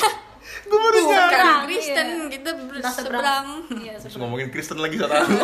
[0.66, 1.64] Gue baru nyadar.
[1.66, 2.28] Kristen Iya.
[2.30, 3.46] kita Entah berseberang
[3.78, 5.38] iya Terus ngomongin Kristen lagi saat lalu.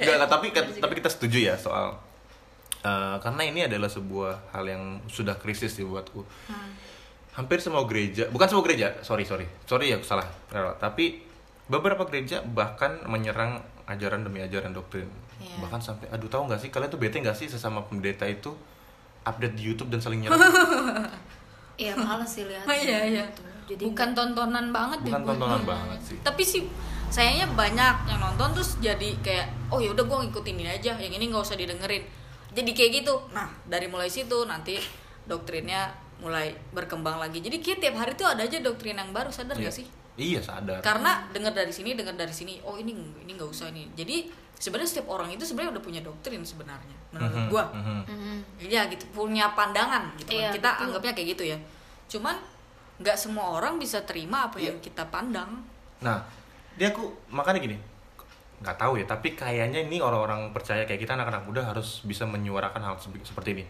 [0.00, 1.96] Enggak, enggak, tapi tapi kita setuju ya soal
[2.80, 6.24] eh, karena ini adalah sebuah hal yang sudah krisis sih buatku.
[7.30, 10.26] Hampir semua gereja, bukan semua gereja, sorry sorry, sorry ya aku salah,
[10.82, 11.22] tapi
[11.70, 15.06] beberapa gereja bahkan menyerang ajaran demi ajaran doktrin.
[15.38, 15.62] Iya.
[15.62, 18.52] Bahkan sampai, aduh tahu nggak sih kalian tuh bete nggak sih sesama pendeta itu
[19.24, 20.36] update di YouTube dan saling nyerang?
[21.80, 23.24] iya males sih lihat Oh, iya, iya.
[23.64, 25.66] jadi bukan tontonan banget deh Bukan tontonan gue.
[25.66, 26.16] banget sih.
[26.20, 26.62] tapi sih
[27.08, 31.10] sayangnya banyak yang nonton terus jadi kayak oh ya udah gue ngikutin ini aja yang
[31.10, 32.04] ini nggak usah didengerin
[32.50, 34.78] jadi kayak gitu nah dari mulai situ nanti
[35.24, 39.56] doktrinnya mulai berkembang lagi jadi kayak tiap hari tuh ada aja doktrin yang baru sadar
[39.56, 39.66] Iya.
[39.66, 40.80] gak sih Iya sadar.
[40.80, 44.90] karena dengar dari sini dengar dari sini oh ini ini nggak usah ini jadi sebenarnya
[44.90, 48.00] setiap orang itu sebenarnya udah punya doktrin sebenarnya menurut Mhm, gua mhm.
[48.04, 48.36] Mhm.
[48.60, 50.40] Iya gitu punya pandangan gitu kan.
[50.40, 50.84] Iya, kita betul.
[50.84, 51.58] anggapnya kayak gitu ya
[52.06, 52.36] cuman
[52.98, 54.68] nggak semua orang bisa terima apa Iya.
[54.68, 55.62] yang kita pandang
[56.00, 56.20] Nah,
[56.74, 57.76] dia aku makanya gini,
[58.58, 62.80] nggak tahu ya, tapi kayaknya ini orang-orang percaya kayak kita anak-anak muda harus bisa menyuarakan
[62.82, 63.64] hal sepe- seperti ini.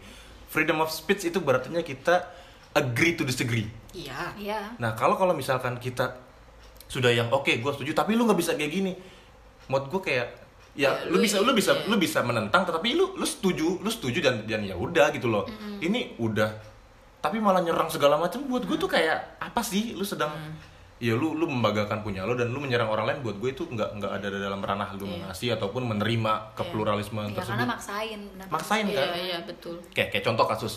[0.47, 2.23] Freedom of speech itu berarti kita
[2.71, 3.67] agree to disagree.
[3.91, 6.15] iya iya Nah, kalau kalau misalkan kita
[6.91, 8.91] sudah yang oke, gue setuju, tapi lu nggak bisa kayak gini,
[9.71, 10.27] mood gue kayak
[10.75, 11.87] ya, Ya, lu, lu bisa lu bisa iya.
[11.87, 15.43] lu bisa menentang, tetapi lu lu setuju, lu setuju dan dan ya udah gitu loh.
[15.83, 16.47] Ini udah,
[17.19, 19.91] tapi malah nyerang segala macam buat gue tuh kayak apa sih?
[19.95, 20.31] Lu sedang
[21.01, 23.97] ya lu lu membanggakan punya lo dan lu menyerang orang lain buat gue itu nggak
[23.97, 27.57] nggak ada dalam ranah lu mengasih ataupun menerima ke pluralisme ya tersebut.
[27.57, 29.75] karena maksain benar maksain iya kan iya betul.
[29.97, 30.73] Kayak kayak contoh kasus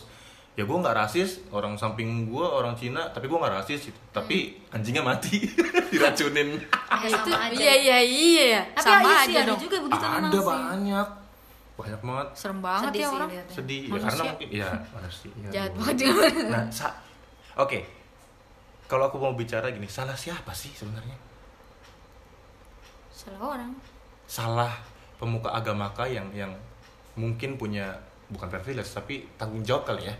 [0.54, 3.98] ya gue nggak rasis orang samping gue orang Cina tapi gue nggak rasis gitu.
[4.14, 5.42] tapi anjingnya mati
[5.90, 6.54] diracunin.
[6.94, 8.46] Ya itu iya iya iya.
[8.54, 9.58] Ya tapi sama sih aja ada dong.
[9.58, 10.46] juga begitu memang ada sih.
[10.46, 11.08] banyak.
[11.74, 12.28] Banyak banget.
[12.38, 13.28] Serem banget sedih ya sih orang.
[13.34, 13.54] liatnya.
[13.58, 14.06] sedih ya, Manusia.
[14.06, 16.26] karena mungkin ya manusia ya, jahat banget juga.
[16.54, 16.96] Nah sa-
[17.58, 17.78] oke.
[18.84, 21.18] Kalau aku mau bicara gini salah siapa sih sebenarnya?
[23.10, 23.72] Salah orang.
[24.24, 24.70] Salah
[25.18, 26.54] pemuka agama kah yang yang
[27.14, 27.90] mungkin punya
[28.30, 30.14] bukan privilege tapi tanggung jawab kali ya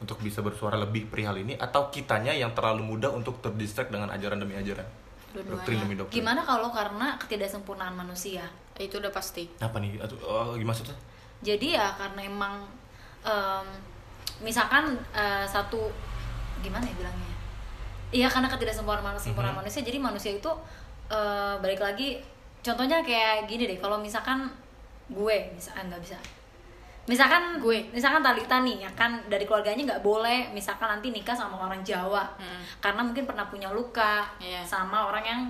[0.00, 4.40] untuk bisa bersuara lebih perihal ini atau kitanya yang terlalu mudah untuk terdistract dengan ajaran
[4.40, 4.84] demi ajaran?
[5.30, 5.52] Dua-duanya.
[5.54, 6.16] doktrin demi doktrin.
[6.24, 8.42] Gimana kalau karena ketidaksempurnaan manusia?
[8.74, 9.46] Itu udah pasti.
[9.60, 10.00] Apa nih?
[10.02, 10.96] Aduh, oh, gimana maksudnya?
[11.40, 12.66] Jadi ya karena emang
[13.22, 13.66] em,
[14.40, 15.92] misalkan eh, satu
[16.60, 17.32] gimana ya bilangnya?
[18.10, 19.60] Iya karena ketidaksempurnaan sempurnaan Mhm.
[19.62, 20.50] manusia jadi manusia itu
[21.12, 22.18] eh, balik lagi
[22.60, 24.50] contohnya kayak gini deh kalau misalkan
[25.10, 26.18] gue misalkan nggak bisa
[27.04, 27.88] misalkan Gue.
[27.90, 32.22] misalkan Talita nih ya kan dari keluarganya nggak boleh misalkan nanti nikah sama orang Jawa
[32.36, 32.60] Mm.
[32.78, 34.62] karena mungkin pernah punya luka Iya.
[34.62, 35.40] sama orang yang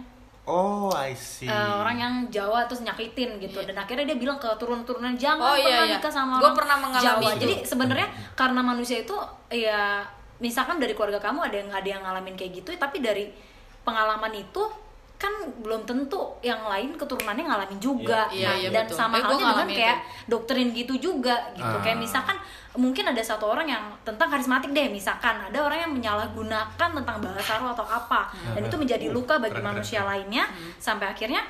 [0.43, 4.49] oh I see eh, orang yang Jawa terus nyakitin gitu dan akhirnya dia bilang ke
[4.57, 5.95] turun-turunan jangan Oh, iya, pernah iya.
[5.97, 7.41] nikah sama Gua orang pernah mengalami Jawa itu.
[7.41, 9.17] jadi sebenarnya karena manusia itu
[9.51, 10.01] ya
[10.39, 13.29] misalkan dari keluarga kamu ada yang ada yang ngalamin kayak gitu tapi dari
[13.81, 14.63] pengalaman itu
[15.20, 15.28] kan
[15.61, 18.24] belum tentu yang lain keturunannya ngalamin juga.
[18.33, 18.96] Iya, Nah, iya, dan betul.
[18.96, 21.76] sama Eh, halnya dengan kayak doktrin gitu juga gitu.
[21.76, 21.85] Ah.
[21.85, 22.40] kayak misalkan
[22.72, 25.37] mungkin ada satu orang yang tentang karismatik deh misalkan.
[25.52, 28.33] Ada orang yang menyalahgunakan tentang bahasa roh atau apa.
[28.56, 30.48] Dan itu menjadi luka bagi manusia lainnya
[30.80, 31.44] sampai akhirnya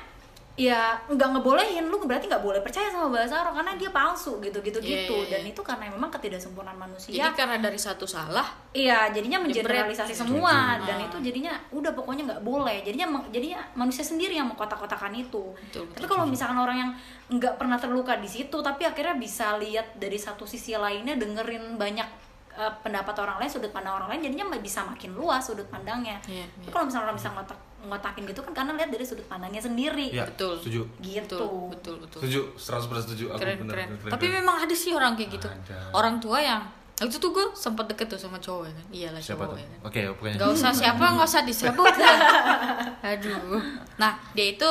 [0.61, 4.61] ya nggak ngebolehin lu berarti nggak boleh percaya sama bahasa roh karena dia palsu gitu
[4.61, 5.31] gitu Iya, gitu iya, iya.
[5.33, 10.21] dan itu karena memang ketidaksempurnaan manusia jadi karena dari satu salah iya jadinya mengeneralisasi Jebret.
[10.21, 10.85] semua Setuju.
[10.85, 15.89] dan itu jadinya udah pokoknya nggak boleh jadinya jadinya manusia sendiri yang mengkotak-kotakan itu Betul,
[15.89, 16.91] betul, tapi kalau misalkan orang yang
[17.31, 22.05] nggak pernah terluka di situ tapi akhirnya bisa lihat dari satu sisi lainnya dengerin banyak
[22.53, 26.45] eh, pendapat orang lain sudut pandang orang lain jadinya bisa makin luas sudut pandangnya Iya,
[26.45, 26.71] tapi iya.
[26.71, 30.25] kalau misalnya orang bisa ngotak ngotakin gitu kan karena lihat dari sudut pandangnya sendiri ya
[30.29, 30.59] Betul.
[30.61, 34.25] setuju gitu betul betul betul setuju 100% setuju aku keren bener, keren bener, keren, tapi
[34.29, 34.37] keren.
[34.41, 35.77] memang ada sih orang kayak gitu Ada.
[35.97, 36.61] orang tua yang
[37.01, 39.67] waktu itu gue sempat deket tuh sama cowok ya kan iyalah siapa cowok tuh ya
[39.67, 42.17] kan oke pokoknya Gak usah siapa nggak usah disebut lah.
[43.09, 43.57] Aduh.
[43.97, 44.69] Nah dia itu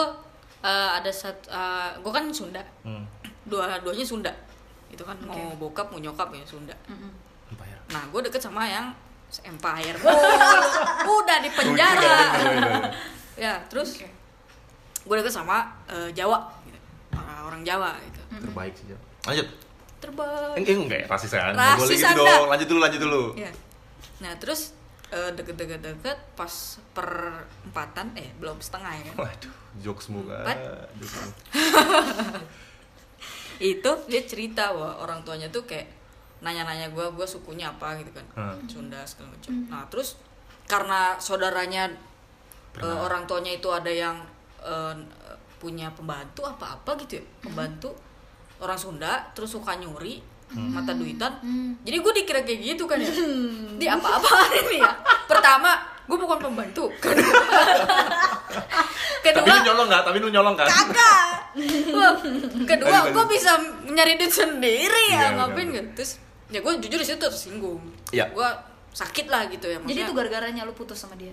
[0.62, 1.50] eh, ada satu,
[1.98, 3.02] gue kan Sunda, hmm.
[3.50, 4.30] dua-duanya Sunda.
[4.86, 6.74] Itu kan mau bokap mau nyokap ya Sunda.
[6.86, 7.10] Mm-mm.
[7.50, 7.78] Empire.
[7.90, 8.94] Nah gue deket sama yang
[9.46, 9.96] Empire.
[11.10, 12.18] Oh, udah di penjara.
[13.34, 13.98] ya terus
[15.00, 16.78] gue deket sama eh, Jawa, gitu.
[17.16, 18.20] orang, orang Jawa gitu.
[18.46, 19.00] terbaik sih Jal.
[19.26, 19.48] lanjut
[20.00, 20.56] Terbang.
[20.56, 21.52] Eh, enggak ya, rasis kan?
[21.52, 22.48] Rasis gitu dong.
[22.48, 23.22] Lanjut dulu, lanjut dulu.
[23.36, 23.52] Ya.
[24.24, 24.72] Nah terus
[25.12, 26.52] eh, deket-deket-deket pas
[26.96, 29.16] perempatan eh belum setengah ya kan.
[29.28, 30.40] Waduh, jokes muka.
[30.40, 30.56] Empat.
[30.96, 31.36] Jokes muka.
[33.60, 35.99] itu dia cerita bahwa orang tuanya tuh kayak
[36.40, 38.26] nanya-nanya gue gue sukunya apa gitu kan.
[38.34, 38.58] Hmm.
[38.64, 39.52] Sunda segala macam.
[39.68, 40.16] Nah terus
[40.64, 41.90] karena saudaranya
[42.70, 42.86] Pernah.
[42.86, 44.16] eh, orang tuanya itu ada yang
[44.60, 44.94] eh,
[45.56, 47.92] punya pembantu apa apa gitu ya pembantu
[48.58, 51.30] orang Sunda terus suka nyuri mata duitan.
[51.80, 53.06] Jadi gue dikira kayak gitu kan ya.
[53.78, 54.90] Di apa apa ini ya?
[55.24, 56.90] Pertama gue bukan pembantu.
[59.20, 60.02] Kedua Tapi lu nyolong nggak?
[60.02, 60.66] Tapi lu nyolong kan?
[60.66, 61.28] kagak.
[61.92, 62.14] Wah,
[62.70, 63.52] kedua gue bisa
[63.84, 66.12] nyari duit sendiri Iya, ya ngapain gitu terus
[66.50, 67.80] ya gue jujur di situ tersinggung.
[68.10, 68.30] Iya.
[68.34, 68.48] gue
[68.90, 70.06] sakit lah gitu ya jadi maksudnya.
[70.10, 71.30] itu gara-garanya lu putus sama dia?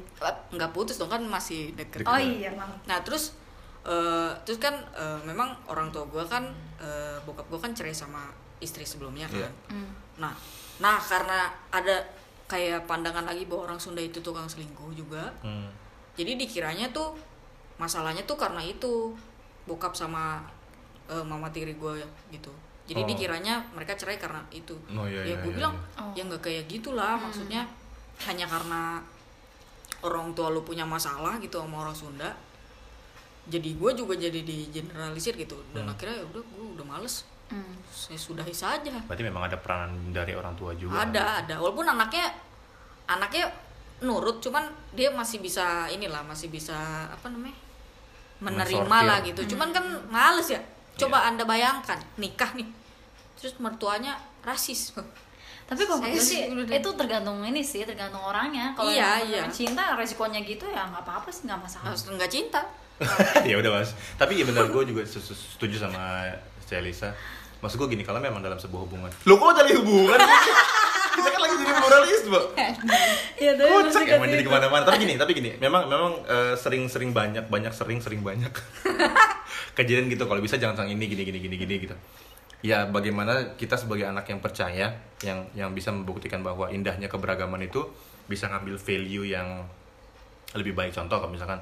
[0.53, 2.05] Nggak putus dong kan masih deket.
[2.05, 3.33] Oh iya maaf nah terus
[3.81, 6.45] eh, terus kan eh, memang orang tua gue kan
[6.77, 8.29] eh, bokap gue kan cerai sama
[8.61, 9.41] istri sebelumnya kan.
[9.41, 9.49] Iya.
[9.73, 9.91] Hmm.
[10.21, 10.33] nah
[10.77, 12.05] nah karena ada
[12.45, 15.33] kayak pandangan lagi bahwa orang Sunda itu tukang selingkuh juga.
[15.41, 15.67] Hmm.
[16.13, 17.17] jadi dikiranya tuh
[17.81, 19.17] masalahnya tuh karena itu.
[19.67, 20.39] Bokap sama
[21.11, 21.99] eh, mama tiri gue
[22.31, 22.55] gitu
[22.87, 23.07] jadi Oh.
[23.07, 25.99] dikiranya mereka cerai karena itu Oh, iya, ya iya, gue iya, bilang iya.
[25.99, 26.11] Oh.
[26.13, 27.67] ya nggak kayak gitulah maksudnya
[28.23, 29.03] hanya karena
[29.99, 32.29] orang tua lu punya masalah gitu sama orang Sunda
[33.45, 35.93] jadi gue juga jadi di generalisir gitu dan Hmm.
[35.93, 37.75] akhirnya ya udah gue udah males Hmm.
[37.87, 40.99] saya sudahi saja Berarti memang ada peranan dari orang tua juga.
[40.99, 42.27] ada ada walaupun anaknya
[43.05, 43.47] anaknya
[43.99, 46.75] nurut cuman dia masih bisa inilah masih bisa
[47.07, 47.55] apa namanya
[48.37, 49.07] menerima Mensortir.
[49.07, 50.59] lah gitu cuman kan males ya
[50.93, 52.67] coba anda bayangkan nikah nih
[53.37, 54.91] terus mertuanya rasis
[55.67, 58.71] Tapi kalau gue sih itu tergantung ini sih, tergantung orangnya.
[58.71, 59.51] Kalau Iya, yang iya.
[59.51, 61.91] cinta resikonya gitu ya nggak apa-apa sih nggak masalah.
[61.91, 62.61] harus nggak cinta
[63.49, 63.91] ya udah mas.
[64.15, 66.23] Tapi ya benar gue juga se- se- setuju sama
[66.63, 67.11] Celisa.
[67.59, 69.11] Maksud gue gini, kalau memang dalam sebuah hubungan.
[69.23, 70.15] Lo kok jadi hubungan?
[71.17, 72.39] Kita kan lagi jadi pluralisme
[73.43, 77.09] ya tapi kocak ke jadi ke mana-mana tapi gini tapi gini memang memang eh, sering-sering
[77.09, 78.53] banyak banyak sering sering banyak
[79.73, 81.95] kejadian gitu kalau bisa jangan sang ini gini gini gini gini gitu
[82.65, 87.85] ya bagaimana kita sebagai anak yang percaya yang yang bisa membuktikan bahwa indahnya keberagaman itu
[88.25, 89.65] bisa ngambil value yang
[90.57, 90.93] lebih baik.
[90.93, 91.59] Contoh kalau misalkan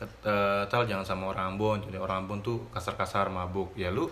[0.00, 1.78] eh, tal jangan sama orang Ambon.
[1.84, 3.74] Jadi orang Ambon tuh kasar-kasar mabuk.
[3.76, 4.08] Ya lu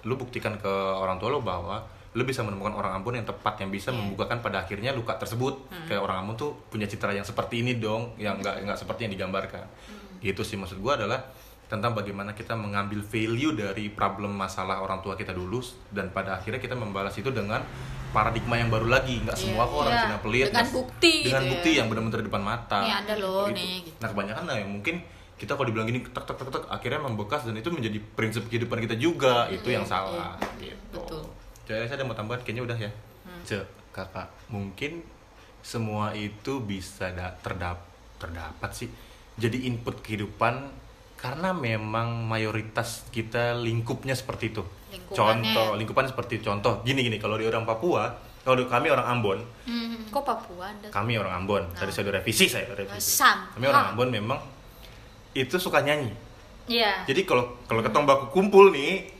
[0.00, 3.70] lu buktikan ke orang tua lo bahwa lu bisa menemukan orang Ambon yang tepat yang
[3.70, 5.70] bisa membukakan pada akhirnya luka tersebut.
[5.88, 9.12] Kayak orang Ambon tuh punya citra yang seperti ini dong yang nggak nggak seperti yang
[9.14, 9.64] digambarkan.
[10.20, 11.24] Gitu sih maksud gua adalah
[11.70, 16.58] tentang bagaimana kita mengambil value dari problem masalah orang tua kita dulu dan pada akhirnya
[16.58, 17.62] kita membalas itu dengan
[18.10, 20.02] paradigma yang baru lagi nggak semua kok orang iya.
[20.02, 21.76] Cina pelit Dengan nggak- bukti dengan gitu bukti ya.
[21.78, 23.54] yang benar-benar di depan mata Nih ada loh, Gitu.
[23.54, 23.96] nih, gitu.
[23.96, 24.94] nah kebanyakan lah yang mungkin
[25.36, 28.82] kita kalau dibilang gini tek tek tek tek akhirnya membekas dan itu menjadi prinsip kehidupan
[28.82, 31.22] kita juga itu yang salah iya, gitu betul.
[31.64, 32.90] jadi saya ada mau tambahan kayaknya udah ya
[33.40, 35.00] Ce, kakak mungkin
[35.60, 37.78] semua itu bisa da- terdap
[38.18, 38.90] terdapat sih
[39.36, 40.79] jadi input kehidupan
[41.20, 44.64] karena memang mayoritas kita lingkupnya seperti itu.
[45.06, 48.08] Contoh lingkupan seperti contoh gini gini kalau di orang Papua
[48.40, 49.38] kalau di- kami orang Ambon.
[49.62, 51.62] Hmm, kok Papua anda kami orang Ambon.
[51.70, 53.10] Tadi saya udah revisi saya udah revisi.
[53.12, 53.52] Sam.
[53.52, 53.92] kami orang.
[53.92, 54.38] Ambon memang
[55.32, 56.10] itu suka nyanyi.
[56.64, 57.02] Iya.
[57.04, 59.10] jadi kalau kalau ketong baku kumpul nih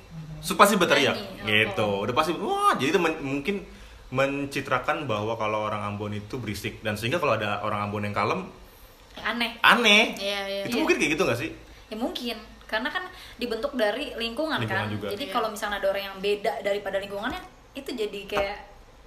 [0.40, 1.14] su pasti berteriak.
[1.42, 2.00] Nyanyi, gitu.
[2.00, 3.66] Udah pasti wah jadi itu men- mungkin
[4.10, 6.80] mencitrakan bahwa kalau orang Ambon itu berisik.
[6.80, 8.46] Dan sehingga kalau ada orang Ambon yang kalem
[9.16, 9.58] aneh.
[9.60, 10.02] aneh.
[10.16, 10.62] Iya, iya.
[10.64, 10.80] itu Iya.
[10.80, 11.50] mungkin kayak gitu gak sih
[11.90, 13.02] ya mungkin karena kan
[13.34, 15.06] dibentuk dari lingkungan, Lingkungan kan juga.
[15.10, 15.32] jadi Iya.
[15.32, 18.58] kalau misalnya ada orang yang beda daripada lingkungannya itu jadi kayak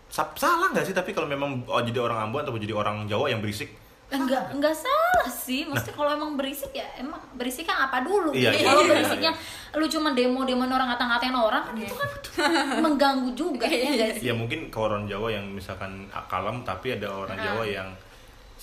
[0.08, 0.93] Sa- salah nggak sih?
[0.93, 3.74] Tapi kalau memang oh, jadi orang Ambon atau jadi orang Jawa yang berisik?
[4.10, 5.26] Enggak enggak salah.
[5.26, 5.65] sih.
[5.65, 8.30] Maksudnya kalau emang berisik ya emang berisiknya apa dulu?
[8.30, 8.38] Nah.
[8.38, 9.32] Iya, iya, kalau iya, berisiknya
[9.74, 12.10] lu cuma demo demo orang ngata-ngatain orang kan itu kan
[12.86, 15.89] mengganggu juga ya guys ya mungkin ke orang Jawa yang misalkan
[16.28, 17.43] kalem tapi ada orang Ah.
[17.48, 17.89] Jawa yang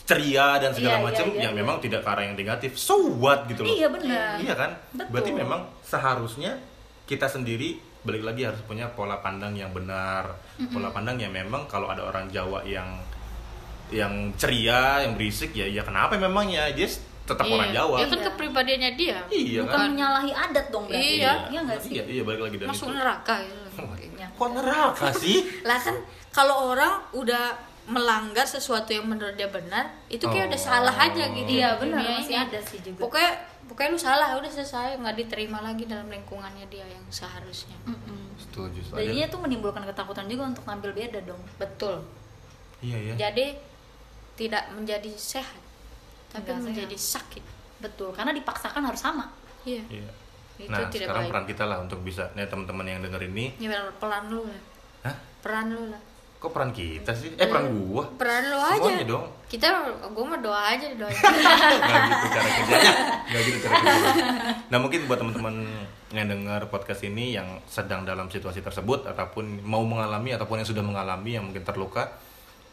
[0.02, 1.60] ceria dan segala Iya, iya, macam iya, yang iya.
[1.62, 4.70] memang tidak ke arah yang negatif so what gitu loh iya benar Iya kan?
[4.90, 5.08] Betul.
[5.10, 6.52] Berarti memang seharusnya
[7.04, 10.32] kita sendiri balik lagi harus punya pola pandang yang benar.
[10.66, 12.88] Pola pandang yang memang kalau ada orang Jawa yang
[13.90, 16.86] yang ceria, yang berisik ya ya kenapa memangnya dia
[17.26, 17.54] tetap Iya.
[17.54, 17.96] orang Jawa.
[17.98, 19.18] Ya kan kepribadiannya dia.
[19.28, 19.88] Iya bukan kan?
[19.92, 21.32] menyalahi adat dong berarti Iya.
[21.46, 22.96] iya nggak sih Iya, iya balik lagi dari Masuk itu.
[22.96, 23.82] neraka gitu.
[24.34, 25.36] Kok neraka sih?
[25.62, 25.96] Lah kan
[26.30, 27.44] kalau orang udah
[27.90, 30.48] melanggar sesuatu yang menurut dia benar, itu kayak Oh.
[30.48, 31.50] udah salah aja gitu.
[31.50, 33.32] iya benar masih ada sih juga Pokoknya
[33.66, 37.74] pokoknya lu salah, udah selesai, nggak diterima lagi dalam lingkungannya dia yang seharusnya.
[37.84, 38.34] Mm-mm.
[38.36, 38.78] Setuju.
[38.80, 38.96] setuju.
[38.96, 41.98] jadinya tuh menimbulkan ketakutan juga untuk tampil beda dong Betul.
[42.80, 43.14] Iya ya.
[43.20, 43.58] Jadi
[44.34, 45.60] tidak menjadi sehat,
[46.30, 47.44] tapi Nggak menjadi sakit.
[47.78, 49.28] betul karena dipaksakan harus sama
[49.62, 49.82] Iya.
[49.90, 50.10] Iya.
[50.56, 51.32] Itu Nah, tidak sekarang baik.
[51.32, 53.56] peran kita lah untuk bisa nih teman-teman yang denger ini.
[53.58, 54.60] Ya peran lu lah.
[55.02, 55.16] Hah?
[55.40, 56.00] Peran lu lah.
[56.40, 57.36] Kok peran kita sih?
[57.36, 58.08] Eh peran gua.
[58.16, 58.80] Peran lu aja.
[58.80, 59.24] Semuanya dong.
[59.44, 59.66] Kita
[60.16, 61.12] gua mah doa aja doa.
[61.90, 62.92] nggak gitu cara kerjanya
[63.30, 64.34] nggak gitu cara kerjanya
[64.70, 65.54] nah mungkin buat teman-teman
[66.10, 70.82] yang dengar podcast ini yang sedang dalam situasi tersebut ataupun mau mengalami ataupun yang sudah
[70.82, 72.10] mengalami yang mungkin terluka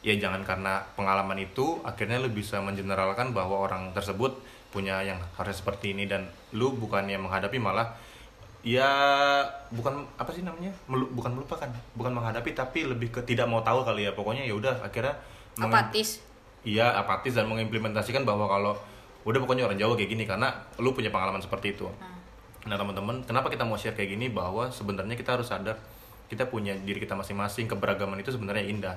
[0.01, 4.37] ya jangan karena pengalaman itu akhirnya lu bisa mengeneralkan bahwa orang tersebut
[4.69, 7.97] punya yang harus seperti ini dan lu bukannya menghadapi malah
[8.67, 8.91] ya
[9.71, 13.87] bukan apa sih namanya Melu- bukan melupakan bukan menghadapi tapi lebih ke tidak mau tahu
[13.87, 15.15] kali ya pokoknya ya udah akhirnya
[15.55, 16.19] meng- Apatis.
[16.67, 18.75] iya apatis dan mengimplementasikan bahwa kalau
[19.23, 21.87] udah pokoknya orang Jawa kayak gini karena lu punya pengalaman seperti itu.
[22.63, 25.75] Nah teman-teman, kenapa kita mau share kayak gini bahwa sebenarnya kita harus sadar
[26.27, 28.95] kita punya diri kita masing-masing keberagaman itu sebenarnya indah.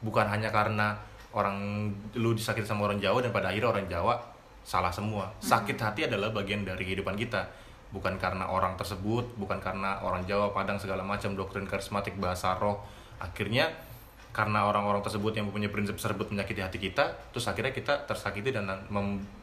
[0.00, 0.96] Bukan hanya karena
[1.32, 4.14] orang lu disakiti sama orang Jawa dan pada akhirnya orang Jawa
[4.60, 5.28] salah semua.
[5.40, 7.44] Sakit hati adalah bagian dari kehidupan kita.
[7.92, 12.80] Bukan karena orang tersebut, bukan karena orang Jawa, Padang segala macam doktrin karismatik bahasa roh.
[13.20, 13.68] Akhirnya
[14.32, 18.64] karena orang-orang tersebut yang mempunyai prinsip tersebut menyakiti hati kita, terus akhirnya kita tersakiti dan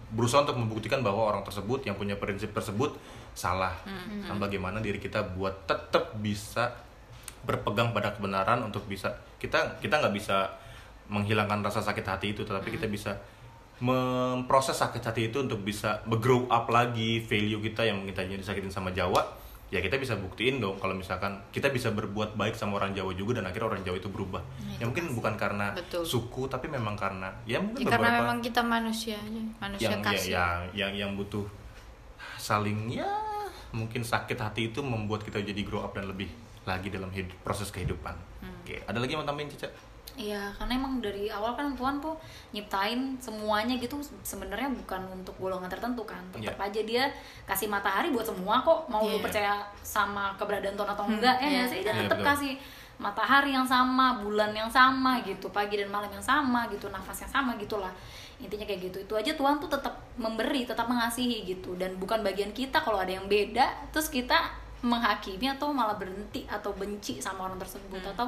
[0.09, 2.97] berusaha untuk membuktikan bahwa orang tersebut yang punya prinsip tersebut
[3.37, 3.77] salah.
[4.25, 6.73] Dan bagaimana diri kita buat tetap bisa
[7.45, 10.57] berpegang pada kebenaran untuk bisa kita kita nggak bisa
[11.07, 13.13] menghilangkan rasa sakit hati itu, tetapi kita bisa
[13.79, 18.71] memproses sakit hati itu untuk bisa grow up lagi value kita yang mungkin tadinya disakitin
[18.71, 19.39] sama Jawa
[19.69, 23.37] ya kita bisa buktiin dong kalau misalkan kita bisa berbuat baik sama orang Jawa juga
[23.39, 24.41] dan akhirnya orang Jawa itu berubah
[24.81, 26.03] ya mungkin bukan karena Betul.
[26.03, 30.07] suku tapi memang karena ya mungkin Ya, karena memang kita manusia aja, manusia yang ya,
[30.09, 30.31] kasih.
[30.33, 31.45] ya yang yang butuh
[32.41, 33.07] saling ya
[33.69, 36.27] mungkin sakit hati itu membuat kita jadi grow up dan lebih
[36.65, 38.17] lagi dalam hidup, proses kehidupan
[38.65, 39.69] oke ada lagi yang mau tambahin Cica?
[40.19, 42.11] Iya, karena emang dari awal kan Tuhan tuh
[42.51, 46.19] nyiptain semuanya gitu sebenarnya bukan untuk golongan tertentu kan.
[46.35, 46.67] Tetap Iya.
[46.67, 47.03] aja dia
[47.47, 48.91] kasih matahari buat semua kok.
[48.91, 49.23] Mau lu Iya.
[49.23, 51.55] percaya sama keberadaan Tuhan atau enggak ya iya.
[51.63, 51.79] nggak sih?
[51.81, 52.27] Dia tetap betul.
[52.35, 52.53] kasih
[52.99, 57.31] matahari yang sama bulan yang sama gitu pagi dan malam yang sama gitu nafas yang
[57.31, 57.87] sama gitulah
[58.43, 62.51] intinya kayak gitu itu aja Tuhan tuh tetap memberi tetap mengasihi gitu dan bukan bagian
[62.51, 64.51] kita kalau ada yang beda terus kita
[64.83, 68.11] menghakimi atau malah berhenti atau benci sama orang tersebut Hmm.
[68.11, 68.27] atau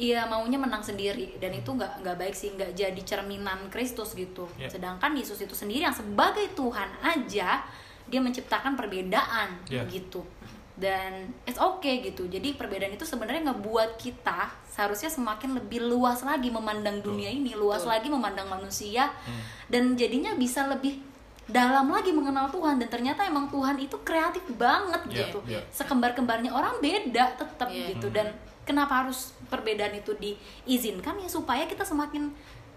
[0.00, 4.48] Iya maunya menang sendiri dan itu nggak nggak baik sih nggak jadi cerminan Kristus gitu.
[4.56, 4.72] Ya.
[4.72, 7.60] Sedangkan Yesus itu sendiri yang sebagai Tuhan aja
[8.08, 9.84] dia menciptakan perbedaan Ya.
[9.84, 10.24] gitu
[10.80, 12.24] dan it's okay gitu.
[12.26, 17.84] Jadi perbedaan itu sebenarnya ngebuat kita seharusnya semakin lebih luas lagi memandang dunia ini, luas
[17.84, 17.92] Betul.
[17.92, 19.12] lagi memandang manusia
[19.68, 20.96] dan jadinya bisa lebih
[21.44, 25.38] dalam lagi mengenal Tuhan dan ternyata emang Tuhan itu kreatif banget Ya, gitu.
[25.44, 25.60] ya.
[25.68, 27.92] Sekembar-kembarnya orang beda tetap Iya.
[27.92, 28.32] gitu dan
[28.70, 32.30] kenapa harus perbedaan itu diizinkan ya supaya kita semakin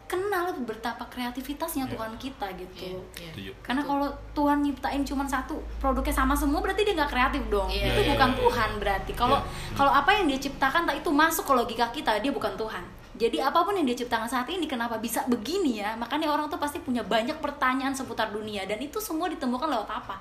[0.03, 1.93] kenal betapa kreativitasnya Iya.
[1.95, 2.86] Tuhan kita gitu.
[2.86, 3.29] Iya, iya.
[3.34, 3.51] Setuju.
[3.65, 7.69] Karena kalau Tuhan nyiptain cuma satu produknya sama semua berarti dia nggak kreatif dong.
[7.71, 8.38] Iya, itu iya, bukan iya.
[8.38, 9.12] Tuhan berarti.
[9.15, 9.73] Kalau Iya.
[9.73, 12.84] kalau apa yang dia ciptakan tak itu masuk ke logika kita dia bukan Tuhan.
[13.13, 15.93] Jadi apa pun yang dia ciptakan saat ini kenapa bisa begini ya?
[15.93, 20.17] Makanya orang tuh pasti punya banyak pertanyaan seputar dunia dan itu semua ditemukan lewat apa?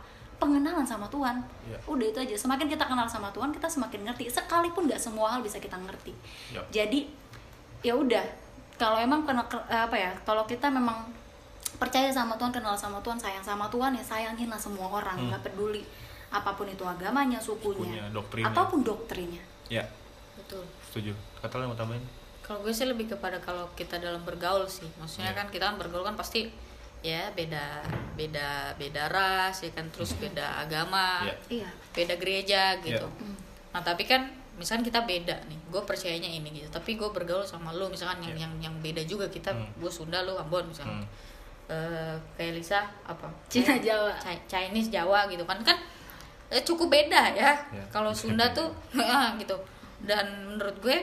[0.62, 1.42] Pengenalan sama Tuhan.
[1.66, 1.78] Iya.
[1.84, 2.34] Udah itu aja.
[2.38, 4.30] Semakin kita kenal sama Tuhan, kita semakin ngerti.
[4.30, 6.14] Sekalipun nggak semua hal bisa kita ngerti.
[6.54, 6.70] Yap.
[6.70, 7.10] Jadi
[7.82, 8.22] ya udah.
[8.78, 10.14] Kalau emang kena ke- apa ya?
[10.22, 11.10] Kalau kita memang
[11.74, 15.28] percaya sama Tuhan, kenal sama Tuhan, sayang sama Tuhan ya sayanginlah semua orang, Hmm.
[15.28, 15.82] nggak peduli
[16.30, 18.46] apa pun itu agamanya, sukunya, Sukunya, doktrinnya.
[18.48, 19.42] ataupun doktrinnya.
[19.68, 19.82] Ya,
[20.36, 21.10] betul setuju.
[21.40, 22.06] Kata lo mau tambahin?
[22.40, 25.38] kalau gue sih lebih kepada kalau kita dalam bergaul sih maksudnya Iya.
[25.38, 26.50] kan kita kan bergaul kan pasti
[27.02, 31.34] ya beda beda beda ras ya kan terus beda agama Iya.
[31.60, 31.70] Iya.
[31.92, 33.18] beda gereja gitu Iya.
[33.18, 33.36] Hmm.
[33.70, 37.70] nah tapi kan misalkan kita beda nih gue percayanya ini gitu tapi gue bergaul sama
[37.70, 38.42] lo misalkan yang Iya.
[38.42, 39.66] yang yang beda juga kita Hmm.
[39.76, 41.30] gue Sunda lo Ambon misalkan Hmm.
[41.64, 44.12] Eh, kayak Lisa apa Cina Jawa.
[44.18, 45.78] Chi- Chinese Jawa gitu kan kan
[46.48, 48.68] eh, cukup beda ya Ya, kalau Sunda tuh
[49.40, 49.56] gitu
[50.00, 50.98] dan menurut gue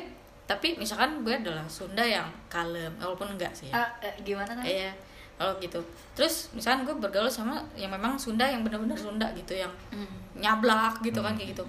[0.45, 4.61] tapi misalkan gue adalah Sunda yang kalem walaupun enggak sih ya Ah, eh, gimana kan?
[4.61, 4.91] Iya
[5.39, 5.79] kalau gitu
[6.11, 10.05] terus misalkan gue bergaul sama yang memang Sunda yang benar-benar Sunda gitu yang Hmm.
[10.35, 11.39] nyablak gitu kan Hmm.
[11.39, 11.63] kayak gitu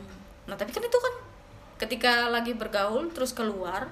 [0.45, 1.15] nah tapi kan itu kan
[1.79, 3.87] ketika lagi bergaul terus keluar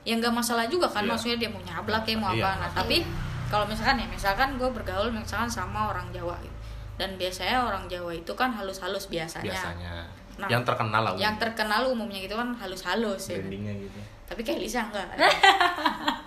[0.00, 1.10] ya nggak masalah juga kan Iya.
[1.10, 2.42] maksudnya dia mau nyablak ya mau Iya.
[2.42, 3.06] apa nah tapi
[3.46, 6.56] kalau misalkan ya misalkan gue bergaul misalkan sama orang Jawa gitu
[6.98, 9.92] dan biasanya orang Jawa itu kan halus-halus biasanya, Biasanya.
[10.36, 11.12] Nah, yang terkenal lah.
[11.16, 14.00] yang terkenal umumnya gitu kan halus-halus ya brandingnya gitu.
[14.26, 15.08] tapi kayak Lisa enggak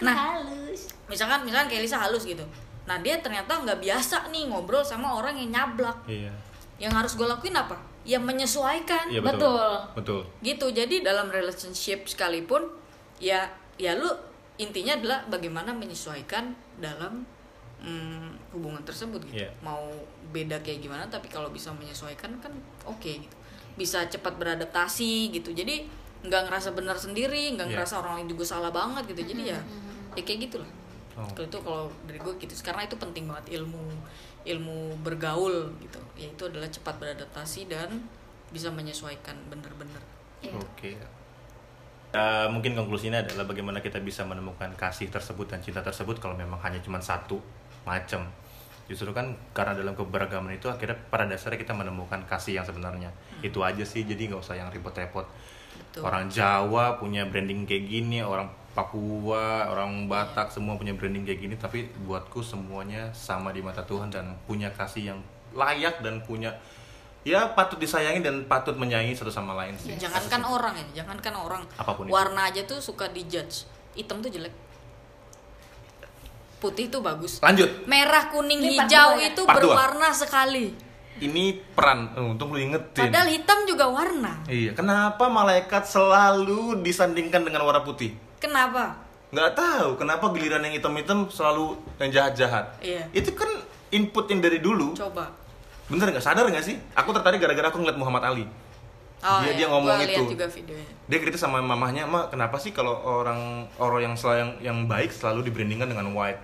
[0.00, 0.90] nah halus.
[1.06, 2.42] misalkan misalkan kayak Lisa halus gitu
[2.84, 6.32] nah dia ternyata nggak biasa nih ngobrol sama orang yang nyablak Iya.
[6.76, 9.56] yang harus gue lakuin apa ya menyesuaikan Iya Betul.
[9.56, 9.78] betul.
[9.96, 10.20] Betul.
[10.44, 12.60] gitu jadi dalam relationship sekalipun
[13.16, 13.48] ya
[13.80, 14.10] ya lu
[14.60, 17.24] intinya adalah bagaimana menyesuaikan dalam
[17.80, 19.50] mm, hubungan tersebut gitu Iya.
[19.64, 19.88] mau
[20.30, 22.52] beda kayak gimana tapi kalau bisa menyesuaikan kan
[22.84, 23.36] oke gitu
[23.74, 25.82] bisa cepat beradaptasi gitu jadi
[26.24, 27.74] nggak ngerasa benar sendiri nggak Iya.
[27.76, 29.60] ngerasa orang lain juga salah banget gitu jadi ya
[30.14, 30.70] ya kayak gitulah
[31.14, 31.22] Oh.
[31.30, 33.86] kalau itu kalau dari gue gitu karena itu penting banget ilmu
[34.42, 38.02] ilmu bergaul gitu yaitu adalah cepat beradaptasi dan
[38.50, 40.02] bisa menyesuaikan bener-bener
[40.42, 40.58] Iya.
[40.58, 40.92] Oke.
[42.14, 46.62] Eh, mungkin konklusinya adalah bagaimana kita bisa menemukan kasih tersebut dan cinta tersebut kalau memang
[46.62, 47.42] hanya cuma satu
[47.82, 48.22] macam.
[48.86, 53.10] Justru kan karena dalam keberagaman itu akhirnya pada dasarnya kita menemukan kasih yang sebenarnya.
[53.40, 55.26] Itu aja sih, jadi nggak usah yang repot-repot.
[55.94, 56.02] Betul.
[56.02, 61.54] Orang Jawa punya branding kayak gini, orang Papua, orang Batak semua punya branding kayak gini,
[61.54, 65.20] tapi buatku semuanya sama di mata Tuhan dan punya kasih yang
[65.54, 66.50] layak dan punya
[67.22, 69.94] ya patut disayangi dan patut menyayangi satu sama lain sih.
[69.96, 72.12] jangankan orang ya jangankan orang Apa pun itu.
[72.12, 74.52] warna aja tuh suka dijudge hitam tuh jelek
[76.58, 77.68] putih tuh bagus Lanjut.
[77.84, 79.30] merah kuning Ini hijau ya?
[79.30, 80.72] itu berwarna sekali
[81.16, 83.06] Ini peran, eh, untung lu ingetin.
[83.06, 88.14] padahal hitam juga warna Iya, kenapa malaikat selalu disandingkan dengan warna putih?
[88.36, 88.98] kenapa
[89.30, 92.70] Nggak tahu, kenapa giliran yang hitam-hitam selalu yang jahat-jahat?
[92.78, 93.02] Iya.
[93.10, 93.50] Itu kan
[93.90, 94.94] input yang dari dulu.
[94.94, 95.26] coba
[95.84, 96.78] Bener nggak sadar nggak sih?
[96.94, 98.46] Aku tertarik gara-gara aku ngeliat Muhammad Ali.
[99.20, 99.52] oh, Dia- iya.
[99.56, 100.22] dia ngomong Gua itu.
[100.28, 104.50] juga videonya Dia kritis sama mamahnya, "Ma, kenapa sih kalau orang orang yang sel- yang,
[104.60, 106.38] yang baik selalu dibrandingkan dengan white?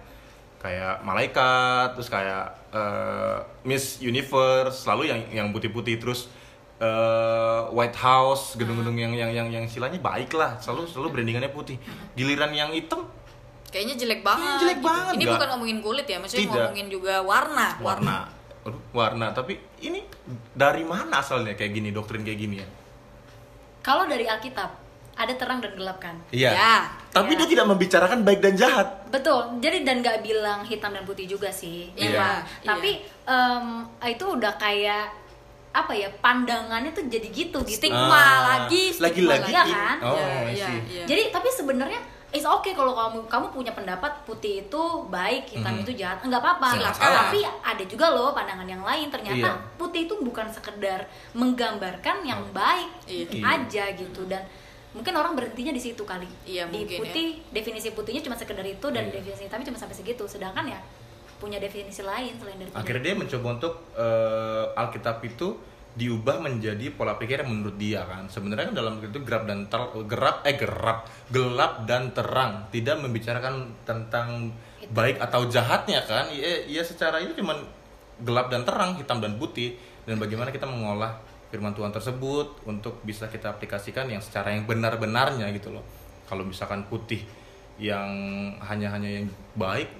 [0.60, 6.28] Kayak malaikat, terus kayak eh, Miss Universe, selalu yang yang putih-putih terus
[6.76, 11.80] eh, White House, gedung-gedung yang yang yang yang istilahnya baik lah, selalu selalu brandingannya putih.
[12.12, 13.08] Giliran yang hitam
[13.70, 14.88] kayaknya jelek banget jelek gitu.
[14.90, 15.34] banget, ini nggak?
[15.38, 16.54] bukan ngomongin kulit ya maksudnya Tidak.
[16.58, 18.16] ngomongin juga warna warna.
[18.60, 20.04] Aduh, warna, tapi ini
[20.52, 22.68] dari mana asalnya kayak gini, doktrin kayak gini ya?
[23.80, 26.16] Kalau dari Alkitab ada terang dan gelap kan?
[26.28, 26.50] Iya.
[26.50, 26.74] Ya.
[27.10, 27.38] Tapi Ya.
[27.38, 28.86] dia tidak membicarakan baik dan jahat.
[29.06, 29.58] Betul.
[29.58, 31.90] Jadi dan nggak bilang hitam dan putih juga sih.
[31.92, 32.28] Iya, iya.
[32.62, 32.90] Tapi
[33.24, 33.64] em,
[34.04, 35.18] itu udah kayak
[35.70, 39.70] apa ya pandangannya tuh jadi gitu gitu Stigma Ah, lagi, stigma lagi-lagi lagi.
[39.70, 39.96] Iya kan?
[40.02, 40.78] oh Iya, iya, see.
[40.90, 41.04] iya.
[41.06, 45.82] jadi tapi sebenarnya it's okay kalau kamu kamu punya pendapat putih itu baik hitam Mhm.
[45.82, 49.62] itu jahat enggak apa-apa tapi ada juga loh pandangan yang lain ternyata Iya.
[49.76, 53.38] putih itu bukan sekedar menggambarkan yang baik Iya.
[53.38, 54.42] aja gitu dan
[54.90, 56.26] mungkin orang berhentinya di situ kali.
[56.42, 59.22] Iya, di mungkin putih definisi putihnya cuma sekedar itu dan Iya.
[59.22, 60.24] definisi hitamnya cuma sampai segitu.
[60.26, 60.80] Sedangkan ya
[61.38, 62.80] punya definisi lain selain dari putih.
[62.80, 65.48] akhirnya dia mencoba untuk eh, Alkitab itu
[65.90, 68.26] diubah menjadi pola pikir yang menurut dia kan.
[68.26, 70.98] Sebenarnya kan dalam itu gerap dan ter gerap eh gerap
[71.30, 72.66] gelap dan terang.
[72.70, 74.90] Tidak membicarakan tentang Itu.
[74.90, 76.30] baik atau jahatnya kan.
[76.30, 77.58] Ya, ya secara itu cuman
[78.22, 79.74] gelap dan terang hitam dan putih.
[80.06, 81.18] Dan bagaimana kita mengolah
[81.50, 85.82] firman Tuhan tersebut untuk bisa kita aplikasikan yang secara yang benar-benarnya gitu loh.
[86.30, 87.26] Kalau misalkan putih
[87.76, 88.06] yang
[88.62, 89.26] hanya-hanya yang
[89.58, 89.90] baik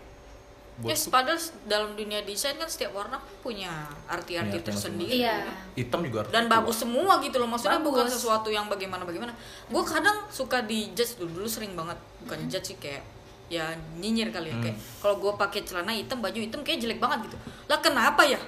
[0.81, 1.37] buat Yes, padahal
[1.69, 3.69] dalam dunia desain kan setiap warna punya
[4.09, 5.13] arti-arti Iya, tersendiri.
[5.21, 5.45] iya.
[5.77, 7.51] Hitam juga Dan bagus semua gitu loh.
[7.53, 8.17] Maksudnya bukan Bagus.
[8.17, 9.37] sesuatu yang bagaimana bagaimana.
[9.69, 12.01] Gue kadang suka di judge dulu dulu sering banget.
[12.25, 13.05] Bukan judge sih kayak
[13.53, 14.57] ya nyinyir kali ya.
[14.57, 17.37] Kayak kalau gue pakai celana hitam baju hitam kayak jelek banget gitu.
[17.69, 18.41] Lah kenapa ya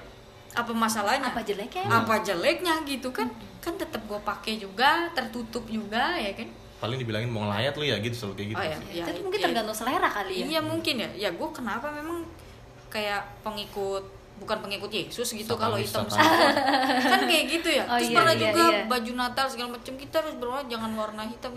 [0.52, 3.28] apa masalahnya apa jeleknya apa jeleknya gitu kan
[3.58, 7.96] kan tetap gue pakai juga tertutup juga ya kan paling dibilangin mau ngelayat lu ya
[8.02, 9.44] gitu selalu kayak gitu oh ya, Ya, ya tapi mungkin ya.
[9.48, 11.10] tergantung selera kali ya Iya mungkin ya.
[11.14, 12.26] Ya gue kenapa memang
[12.90, 14.02] kayak pengikut
[14.42, 16.26] bukan pengikut Yesus gitu kalau hitam semua.
[17.06, 17.86] kan kayak gitu ya.
[17.90, 18.80] Oh, Terus iya, pernah iya, juga iya.
[18.90, 21.52] baju Natal segala macam kita harus berwarna jangan warna hitam.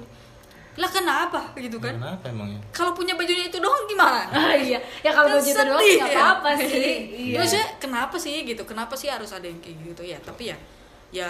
[0.76, 1.96] Lah kenapa gitu kan?
[1.96, 4.28] kenapa emangnya Kalau punya bajunya itu doang gimana?
[4.36, 6.18] Ah, iya ya kalau Kan baju itu doang nggak ya.
[6.20, 6.92] apa-apa sih
[7.32, 8.64] iya Maksudnya kenapa sih gitu?
[8.64, 10.20] Kenapa sih harus ada yang kayak gitu ya?
[10.20, 10.58] Tapi ya
[11.10, 11.30] ya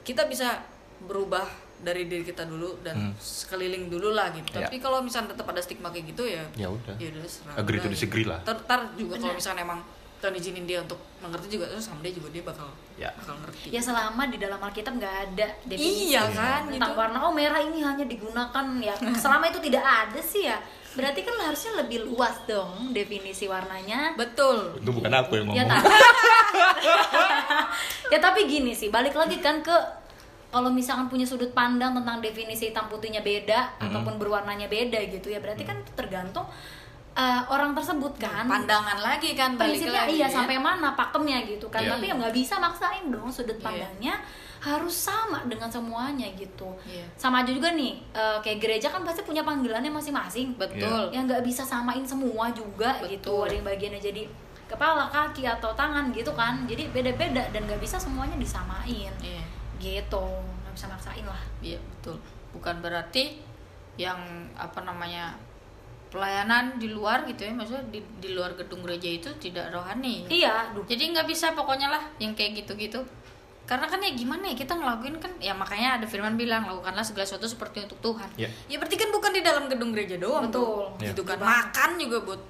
[0.00, 0.56] kita bisa
[1.00, 1.44] berubah
[1.78, 3.12] dari diri kita dulu dan Hmm.
[3.14, 4.54] sekeliling dulu lah gitu.
[4.54, 4.64] Ya.
[4.64, 7.76] Tapi kalau misalnya tetap ada stigma kayak gitu ya ya udah ya udah serah Agree
[7.76, 7.92] to udah.
[7.92, 8.38] disagree lah.
[8.40, 9.80] Ntar juga kalau misalnya emang
[10.22, 13.10] Tuhan izinin dia untuk mengerti juga terus someday juga dia bakal Ya.
[13.12, 13.66] bakal ngerti.
[13.68, 17.00] ya selama di dalam Alkitab nggak ada definisi Iya kan, tentang gitu.
[17.00, 20.62] warna oh merah ini hanya digunakan ya selama itu tidak ada sih ya
[20.92, 24.76] berarti kan harusnya lebih luas dong definisi warnanya Betul.
[24.76, 25.90] itu bukan aku yang ya ngomong tapi
[28.12, 29.74] ya tapi gini sih balik lagi kan ke
[30.52, 33.88] kalau misalkan punya sudut pandang tentang definisi hitam putihnya beda Mm-mm.
[33.88, 36.44] ataupun berwarnanya beda gitu ya berarti kan itu tergantung
[37.12, 40.32] uh, orang tersebut kan Pandangan lagi kan balik prinsipnya lagi iya ya.
[40.32, 41.90] sampai mana pakemnya gitu kan Iya.
[41.92, 43.64] tapi ya nggak bisa maksain dong sudut Iya.
[43.64, 44.14] pandangnya
[44.62, 47.02] harus sama dengan semuanya gitu Iya.
[47.18, 51.10] sama aja juga nih eh, kayak gereja kan pasti punya panggilannya masing-masing Betul.
[51.10, 53.44] yang nggak bisa samain semua juga gitu Betul.
[53.44, 54.22] ada yang bagiannya jadi
[54.64, 59.42] kepala kaki atau tangan gitu kan jadi beda-beda dan nggak bisa semuanya disamain Iya.
[59.76, 60.24] gitu
[60.62, 62.16] nggak bisa maksain lah Iya, betul.
[62.52, 63.38] Bukan berarti
[63.94, 64.18] yang
[64.54, 65.36] apa namanya
[66.12, 70.28] pelayanan di luar gitu ya, maksudnya di, di luar gedung gereja itu tidak rohani.
[70.28, 73.00] iya duh Jadi nggak bisa pokoknya lah yang kayak gitu-gitu.
[73.64, 77.24] Karena kan ya gimana ya kita ngelakuin kan ya makanya ada firman bilang lakukanlah segala
[77.24, 78.28] sesuatu seperti untuk Tuhan.
[78.36, 78.50] Ya.
[78.68, 80.60] Ya berarti kan bukan di dalam gedung gereja doang Betul.
[80.60, 80.84] tuh.
[81.00, 81.16] Ya.
[81.16, 81.40] Gitu kan.
[81.40, 81.64] Betul banget.
[81.72, 82.40] Makan juga buat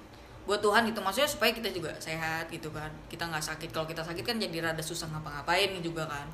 [0.42, 2.90] buat Tuhan gitu maksudnya supaya kita juga sehat gitu kan.
[3.06, 3.68] Kita nggak sakit.
[3.68, 6.26] Kalau kita sakit kan jadi rada susah ngapa-ngapain juga kan.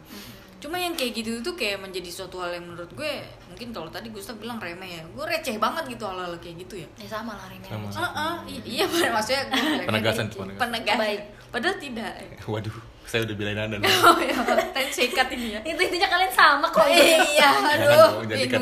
[0.58, 3.12] Cuma yang kayak gitu itu kayak menjadi suatu hal yang menurut gue
[3.46, 5.02] mungkin kalau tadi Gustaf bilang remeh ya.
[5.06, 6.88] Gue receh banget gitu hal-hal kayak gitu ya.
[6.98, 7.86] ya sama lah Sama.
[7.86, 8.84] Heeh, i- iya
[9.14, 10.58] maksudnya gue Penegasan, penegasan.
[10.58, 10.98] penegasan.
[10.98, 11.20] Baik.
[11.48, 12.12] Padahal tidak.
[12.44, 12.76] waduh
[13.08, 14.36] saya udah belain anda Oh ya,
[14.68, 15.60] ten sikat ini ya.
[15.64, 18.12] itu intinya kalian sama kok iya, Jangan aduh, dong,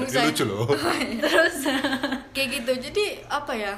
[0.07, 0.27] saya.
[0.31, 0.67] lucu loh
[1.19, 1.57] terus
[2.31, 2.73] Kayak gitu.
[2.87, 3.75] Jadi apa ya?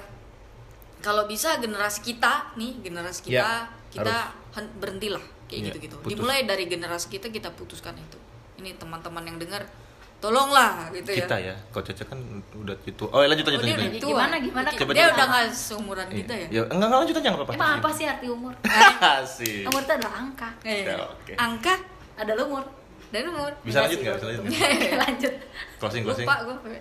[0.99, 4.17] Kalau bisa generasi kita nih, generasi kita, Ya, kita
[4.53, 5.97] hen- berhentilah kayak Iya, gitu-gitu.
[5.97, 6.11] putus.
[6.11, 8.19] Dimulai dari generasi kita kita putuskan itu.
[8.57, 9.63] Ini teman-teman yang dengar,
[10.19, 11.23] tolonglah gitu ya.
[11.23, 12.19] kita ya kau Caca kan
[12.53, 14.11] udah itu oh ya, lanjut lanjut Oh, dia lanjut, tua.
[14.13, 14.67] Gimana, gimana?
[14.67, 15.15] Dia, Coba, dia coba.
[15.15, 16.17] udah nggak seumuran Iya.
[16.17, 16.47] kita ya.
[16.49, 18.53] ya enggak enggak lanjut aja nggak apa-apa emang apa sih arti umur
[19.39, 21.33] sih umur itu adalah angka Eh, Ya, oke.
[21.39, 21.75] Angka
[22.17, 22.65] ada lumur
[23.09, 23.53] dan umur.
[23.63, 24.99] bisa lanjut nggak bisa lanjut nggak?
[24.99, 25.35] Lanjut
[25.79, 26.81] closing closing Lupa gue.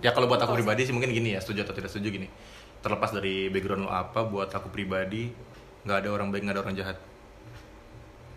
[0.00, 2.28] ya kalau buat aku pribadi sih mungkin gini ya setuju atau tidak setuju gini
[2.82, 5.30] terlepas dari background lo apa buat aku pribadi
[5.82, 6.98] nggak ada orang baik nggak ada orang jahat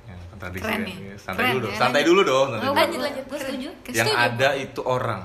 [0.05, 0.93] ya, tradisi Keren kan.
[1.01, 1.15] ya.
[1.17, 2.79] santai Keren dulu dong ya, santai dulu dong santai Oh, dulu.
[2.79, 4.17] lanjut lanjut gue setuju yang Setuju.
[4.17, 5.23] ada itu orang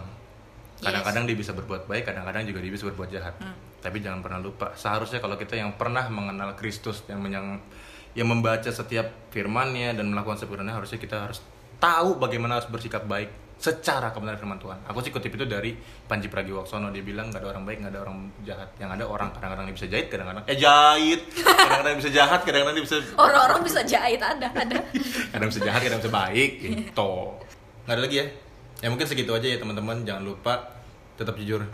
[0.81, 0.89] Yes.
[0.89, 3.53] kadang-kadang dia bisa berbuat baik kadang-kadang juga dia bisa berbuat jahat Hmm.
[3.79, 7.61] tapi jangan pernah lupa seharusnya kalau kita yang pernah mengenal Kristus yang menyang
[8.11, 11.45] yang membaca setiap firmannya dan melakukan sebenarnya harusnya kita harus
[11.77, 13.29] tahu bagaimana harus bersikap baik
[13.61, 14.81] secara kebenaran firman Tuhan.
[14.89, 15.77] Aku sih kutip itu dari
[16.09, 18.69] Panji Pragiwaksono dia bilang nggak ada orang baik nggak ada orang jahat.
[18.81, 22.85] Yang ada orang kadang-kadang dia bisa jahit kadang-kadang eh jahit kadang-kadang bisa jahat kadang-kadang dia
[22.89, 24.79] bisa Orang-orang bisa jahit ada ada.
[25.31, 27.13] kadang bisa jahat kadang bisa baik gitu
[27.85, 28.27] nggak ada lagi ya
[28.81, 30.55] ya mungkin segitu aja ya teman-teman jangan lupa
[31.21, 31.69] tetap jujur